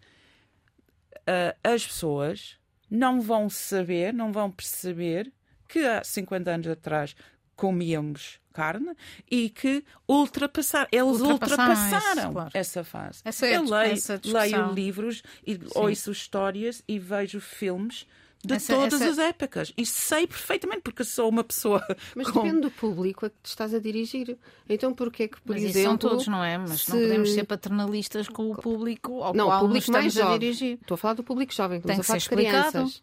Uh, 1.20 1.56
as 1.62 1.86
pessoas 1.86 2.58
não 2.90 3.20
vão 3.20 3.48
saber, 3.48 4.12
não 4.12 4.32
vão 4.32 4.50
perceber 4.50 5.32
que 5.68 5.78
há 5.80 6.04
50 6.04 6.50
anos 6.50 6.68
atrás 6.68 7.16
comíamos 7.56 8.41
carne 8.52 8.94
e 9.30 9.48
que 9.50 9.82
ultrapassar, 10.08 10.86
eles 10.92 11.20
Ultrapassaram 11.20 11.70
ultrapassaram 11.72 12.22
isso, 12.22 12.32
claro. 12.32 12.50
essa 12.54 12.84
fase. 12.84 13.20
Essa 13.24 13.46
é 13.46 13.50
a 13.50 13.58
Eu 13.58 13.64
leio, 13.64 13.94
leio 14.24 14.72
livros 14.72 15.22
e 15.46 15.58
ouço 15.74 16.12
histórias 16.12 16.82
e 16.86 16.98
vejo 16.98 17.40
filmes 17.40 18.06
de 18.44 18.54
Essa- 18.54 18.74
todas 18.74 19.00
essa- 19.00 19.08
as 19.12 19.18
épocas 19.18 19.72
e 19.78 19.86
sei 19.86 20.26
perfeitamente 20.26 20.80
porque 20.82 21.04
sou 21.04 21.28
uma 21.28 21.44
pessoa 21.44 21.80
Mas 22.16 22.28
com... 22.28 22.42
depende 22.42 22.62
do 22.62 22.70
público 22.72 23.24
a 23.26 23.30
que 23.30 23.36
te 23.40 23.46
estás 23.50 23.72
a 23.72 23.78
dirigir. 23.78 24.36
Então, 24.68 24.92
porquê 24.92 25.28
que, 25.28 25.40
por 25.40 25.54
Mas 25.54 25.62
exemplo. 25.62 25.82
são 25.90 25.96
todos, 25.96 26.26
não 26.26 26.42
é? 26.42 26.58
Mas 26.58 26.70
não 26.70 26.76
se- 26.76 26.90
podemos 26.90 27.30
ser 27.32 27.44
paternalistas 27.44 28.28
com 28.28 28.50
o 28.50 28.56
público 28.56 29.22
ao 29.22 29.32
Não, 29.32 29.46
qual 29.46 29.58
o 29.58 29.68
público 29.68 29.92
mais 29.92 30.06
estamos 30.06 30.16
a 30.16 30.20
jovem. 30.32 30.38
dirigir. 30.40 30.78
Estou 30.80 30.96
a 30.96 30.98
falar 30.98 31.14
do 31.14 31.22
público 31.22 31.52
jovem, 31.54 31.80
Tem 31.80 31.92
estamos 31.92 32.06
que 32.06 32.12
a 32.12 32.14
ser 32.14 32.18
de 32.18 32.22
explicado. 32.42 32.70
crianças. 32.72 33.02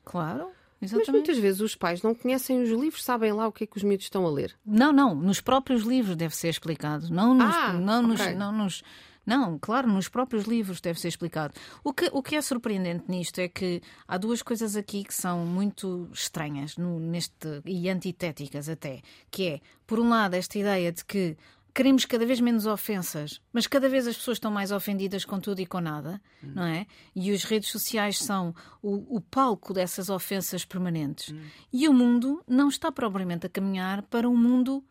Claro. 0.79 0.81
Mas 0.81 0.91
Exatamente. 0.91 1.11
muitas 1.11 1.37
vezes 1.37 1.61
os 1.61 1.75
pais 1.75 2.01
não 2.01 2.15
conhecem 2.15 2.61
os 2.61 2.69
livros, 2.69 3.03
sabem 3.03 3.33
lá 3.33 3.47
o 3.47 3.51
que 3.51 3.65
é 3.65 3.67
que 3.67 3.77
os 3.77 3.83
miúdos 3.83 4.05
estão 4.05 4.25
a 4.25 4.29
ler. 4.29 4.55
Não, 4.65 4.93
não, 4.93 5.13
nos 5.13 5.41
próprios 5.41 5.83
livros 5.83 6.15
deve 6.15 6.35
ser 6.35 6.49
explicado. 6.49 7.09
Não 7.13 7.33
nos. 7.33 7.55
Ah, 7.55 7.73
não, 7.73 8.01
nos 8.01 8.21
ok. 8.21 8.35
não 8.35 8.51
nos 8.51 8.83
não, 9.29 9.59
claro, 9.59 9.87
nos 9.87 10.09
próprios 10.09 10.45
livros 10.45 10.81
deve 10.81 10.99
ser 10.99 11.09
explicado. 11.09 11.53
O 11.83 11.93
que, 11.93 12.09
o 12.11 12.23
que 12.23 12.35
é 12.35 12.41
surpreendente 12.41 13.03
nisto 13.07 13.37
é 13.37 13.47
que 13.47 13.79
há 14.07 14.17
duas 14.17 14.41
coisas 14.41 14.75
aqui 14.75 15.03
que 15.03 15.13
são 15.13 15.45
muito 15.45 16.09
estranhas 16.11 16.77
no, 16.77 16.99
neste, 16.99 17.61
e 17.63 17.87
antitéticas 17.89 18.67
até, 18.67 19.03
que 19.29 19.47
é, 19.47 19.61
por 19.85 19.99
um 19.99 20.09
lado, 20.09 20.33
esta 20.33 20.57
ideia 20.57 20.91
de 20.91 21.05
que 21.05 21.37
queremos 21.79 22.03
cada 22.03 22.25
vez 22.25 22.41
menos 22.41 22.65
ofensas, 22.65 23.39
mas 23.53 23.65
cada 23.65 23.87
vez 23.87 24.05
as 24.05 24.17
pessoas 24.17 24.35
estão 24.35 24.51
mais 24.51 24.69
ofendidas 24.69 25.23
com 25.23 25.39
tudo 25.39 25.61
e 25.61 25.65
com 25.65 25.79
nada, 25.79 26.21
não 26.43 26.63
é? 26.63 26.85
E 27.15 27.31
as 27.31 27.45
redes 27.45 27.69
sociais 27.71 28.17
são 28.19 28.53
o, 28.81 29.15
o 29.15 29.21
palco 29.21 29.73
dessas 29.73 30.09
ofensas 30.09 30.65
permanentes. 30.65 31.33
E 31.71 31.87
o 31.87 31.93
mundo 31.93 32.43
não 32.45 32.67
está 32.67 32.91
propriamente 32.91 33.45
a 33.45 33.49
caminhar 33.49 34.01
para 34.03 34.27
um 34.27 34.35
mundo 34.35 34.83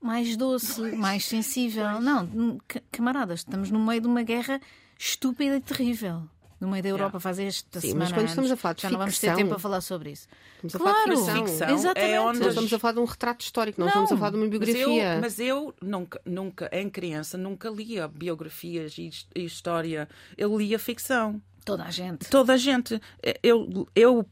mais 0.00 0.34
doce, 0.34 0.80
mais 0.96 1.26
sensível. 1.26 2.00
Não, 2.00 2.58
ca- 2.66 2.80
camaradas, 2.90 3.40
estamos 3.40 3.70
no 3.70 3.78
meio 3.78 4.00
de 4.00 4.06
uma 4.06 4.22
guerra 4.22 4.58
estúpida 4.98 5.56
e 5.56 5.60
terrível. 5.60 6.22
No 6.60 6.68
meio 6.68 6.82
da 6.82 6.88
Europa 6.90 7.18
faz 7.18 7.38
esta 7.38 7.80
Sim, 7.80 7.88
semana 7.88 8.04
mas 8.04 8.12
quando 8.12 8.28
estamos 8.28 8.50
a 8.50 8.56
falar 8.56 8.74
de 8.74 8.82
Já 8.82 8.90
não 8.90 8.98
vamos 8.98 9.18
ter 9.18 9.26
ficção- 9.28 9.36
tempo 9.44 9.54
a 9.54 9.58
falar 9.58 9.80
sobre 9.80 10.10
isso. 10.10 10.28
Estamos 10.56 10.74
a 10.74 10.78
claro, 10.78 10.98
falar 10.98 11.06
de 11.14 11.20
ficção. 11.20 11.46
Ficção 11.46 11.74
exatamente. 11.74 12.12
é 12.12 12.20
onde 12.20 12.38
Nós 12.40 12.48
estamos 12.48 12.72
a 12.72 12.78
falar 12.78 12.92
de 12.94 13.00
um 13.00 13.04
retrato 13.04 13.40
histórico, 13.40 13.80
não, 13.80 13.86
Não, 13.86 13.90
estamos 14.04 14.12
a 14.12 14.16
falar 14.16 14.30
de 14.30 14.36
uma 14.36 14.42
Mas 14.46 14.50
biografia. 14.50 15.14
eu, 15.14 15.20
mas 15.20 15.38
eu 15.40 15.74
nunca, 15.80 16.20
nunca, 16.24 16.68
em 16.72 16.90
criança, 16.90 17.38
nunca 17.38 17.70
lia 17.70 18.06
biografias 18.06 18.96
e, 18.98 19.10
e 19.34 19.44
história. 19.44 20.08
Eu 20.36 20.56
lia 20.58 20.78
ficção. 20.78 21.40
Toda 21.64 21.84
a 21.84 21.90
gente. 21.90 22.28
Toda 22.30 22.54
a 22.54 22.56
gente. 22.56 23.00
Eu, 23.42 23.86
eu, 23.94 24.26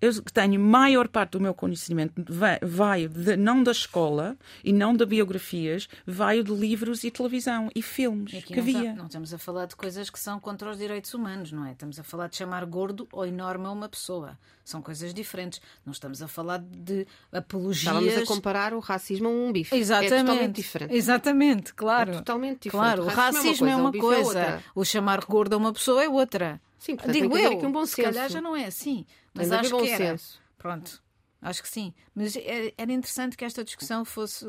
eu 0.00 0.22
tenho 0.22 0.60
maior 0.60 1.08
parte 1.08 1.32
do 1.32 1.40
meu 1.40 1.52
conhecimento 1.54 2.12
vai, 2.28 2.58
vai 2.62 3.08
de- 3.08 3.36
não 3.36 3.62
da 3.62 3.72
escola 3.72 4.36
e 4.62 4.72
não 4.72 4.94
de 4.94 5.04
biografias, 5.04 5.88
vai 6.06 6.42
de 6.42 6.52
livros 6.52 7.02
e 7.04 7.10
televisão 7.10 7.68
e 7.74 7.82
filmes 7.82 8.32
E 8.32 8.36
aqui 8.38 8.54
que 8.54 8.60
não, 8.60 8.72
tá- 8.72 8.78
via. 8.80 8.94
não 8.94 9.06
estamos 9.06 9.34
a 9.34 9.38
falar 9.38 9.66
de 9.66 9.74
coisas 9.76 10.08
que 10.10 10.18
são 10.20 10.38
contra 10.38 10.70
os 10.70 10.78
direitos 10.78 11.12
humanos, 11.14 11.50
não 11.52 11.64
é? 11.66 11.72
Estamos 11.72 11.98
a 11.98 12.02
falar 12.04 12.28
de 12.28 12.36
chamar 12.36 12.64
gordo 12.66 13.08
ou 13.12 13.26
enorme 13.26 13.66
a 13.66 13.70
uma 13.70 13.88
pessoa. 13.88 14.38
São 14.64 14.82
coisas 14.82 15.14
diferentes. 15.14 15.60
Não 15.84 15.92
estamos 15.92 16.20
a 16.22 16.28
falar 16.28 16.58
de 16.58 17.06
apologias. 17.32 17.86
Estávamos 17.86 18.16
a 18.18 18.26
comparar 18.26 18.74
o 18.74 18.80
racismo 18.80 19.28
a 19.28 19.30
um 19.30 19.50
bife. 19.50 19.74
Exatamente. 19.74 20.14
É 20.14 20.20
totalmente 20.20 20.54
diferente. 20.56 20.94
Exatamente, 20.94 21.74
claro. 21.74 22.10
É 22.10 22.14
totalmente 22.16 22.62
diferente. 22.64 22.70
Claro, 22.70 23.02
o 23.02 23.06
O 23.06 23.08
racismo 23.08 23.42
racismo 23.48 23.66
é 23.68 23.76
uma 23.76 23.88
o 23.88 23.92
bife 23.92 24.04
é 24.04 24.08
coisa, 24.08 24.28
outra. 24.28 24.64
o 24.74 24.84
chamar 24.84 25.24
gordo 25.24 25.54
a 25.54 25.56
uma 25.56 25.72
pessoa 25.72 26.04
é 26.04 26.08
outra. 26.08 26.60
Sim, 26.78 26.94
portanto, 26.96 27.12
Digo 27.14 27.34
tem 27.34 27.40
que 27.40 27.46
eu, 27.54 27.56
aqui 27.58 27.66
um 27.66 27.72
bom 27.72 27.84
se 27.86 27.96
calhar 27.96 28.24
senso. 28.24 28.34
já 28.34 28.40
não 28.40 28.54
é 28.54 28.66
assim, 28.66 29.04
mas 29.38 29.52
acho 29.52 29.76
que 29.78 29.88
era. 29.90 30.06
senso. 30.18 30.40
Pronto, 30.58 31.02
acho 31.40 31.62
que 31.62 31.68
sim. 31.68 31.94
Mas 32.14 32.36
é- 32.36 32.72
era 32.76 32.92
interessante 32.92 33.36
que 33.36 33.44
esta 33.44 33.62
discussão 33.64 34.04
fosse. 34.04 34.44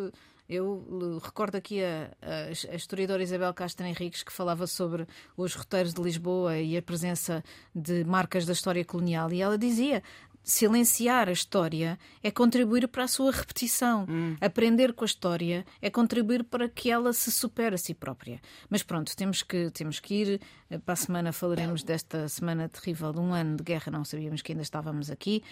Eu 0.48 1.20
recordo 1.24 1.58
aqui 1.58 1.84
a, 1.84 2.10
a- 2.24 2.72
a 2.72 2.76
historiadora 2.76 3.22
Isabel 3.22 3.54
Castro 3.54 3.86
Henriques 3.86 4.24
que 4.24 4.32
falava 4.34 4.66
sobre 4.66 5.06
os 5.38 5.54
roteiros 5.54 5.94
de 5.94 6.02
Lisboa 6.02 6.58
e 6.58 6.76
a 6.76 6.82
presença 6.82 7.44
de 7.76 8.04
marcas 8.04 8.48
da 8.48 8.54
história 8.54 8.84
colonial 8.84 9.32
e 9.32 9.42
ela 9.44 9.60
dizia 9.60 10.02
silenciar 10.44 11.30
a 11.30 11.32
história 11.32 12.00
é 12.24 12.32
contribuir 12.32 12.88
para 12.88 13.04
a 13.04 13.08
sua 13.08 13.32
repetição. 13.32 14.08
Aprender 14.42 14.94
com 14.94 15.04
a 15.04 15.08
história 15.08 15.64
é 15.82 15.90
contribuir 15.90 16.44
para 16.44 16.68
que 16.68 16.90
ela 16.90 17.14
se 17.14 17.32
supere 17.32 17.76
a 17.76 17.78
si 17.78 17.94
própria. 17.94 18.42
Mas 18.70 18.84
pronto, 18.84 19.16
temos 19.16 19.44
que, 19.44 19.70
temos 19.72 20.00
que 20.00 20.16
ir. 20.16 20.42
Eh, 20.70 20.80
Para 20.80 20.94
a 20.94 20.98
semana 20.98 21.32
falaremos 21.32 21.84
desta 21.84 22.28
semana 22.28 22.68
terrível 22.70 23.12
de 23.12 23.20
um 23.20 23.34
ano 23.34 23.58
de 23.58 23.64
guerra, 23.64 23.92
não 23.92 24.04
sabíamos 24.04 24.42
que 24.42 24.52
ainda 24.52 24.64
estávamos 24.64 25.12
aqui. 25.12 25.44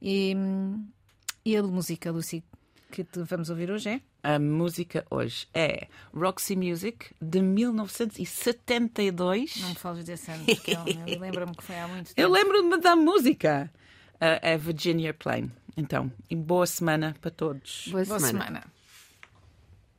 E, 0.00 0.34
hum, 0.36 0.86
e 1.44 1.56
a 1.56 1.62
música, 1.62 2.10
Lucy, 2.10 2.42
que 2.90 3.04
te 3.04 3.20
vamos 3.22 3.50
ouvir 3.50 3.70
hoje 3.70 3.90
é? 3.90 4.00
A 4.22 4.38
música 4.38 5.04
hoje 5.10 5.46
é 5.54 5.88
Roxy 6.14 6.56
Music 6.56 7.14
de 7.20 7.42
1972. 7.42 9.56
Não 9.60 9.68
me 9.70 9.74
fales 9.74 10.04
desse 10.04 10.30
ano, 10.30 10.44
porque 10.56 10.74
lembro-me 11.18 11.54
que 11.54 11.62
foi 11.62 11.78
há 11.78 11.86
muito 11.88 12.08
tempo. 12.08 12.20
Eu 12.20 12.30
lembro-me 12.30 12.78
da 12.80 12.96
música. 12.96 13.70
Uh, 14.16 14.40
é 14.42 14.56
Virginia 14.56 15.12
Plain. 15.14 15.50
Então, 15.76 16.10
e 16.30 16.34
boa 16.34 16.66
semana 16.66 17.14
para 17.20 17.30
todos. 17.30 17.88
Boa 17.90 18.04
Boa 18.04 18.18
semana. 18.18 18.44
semana. 18.44 18.75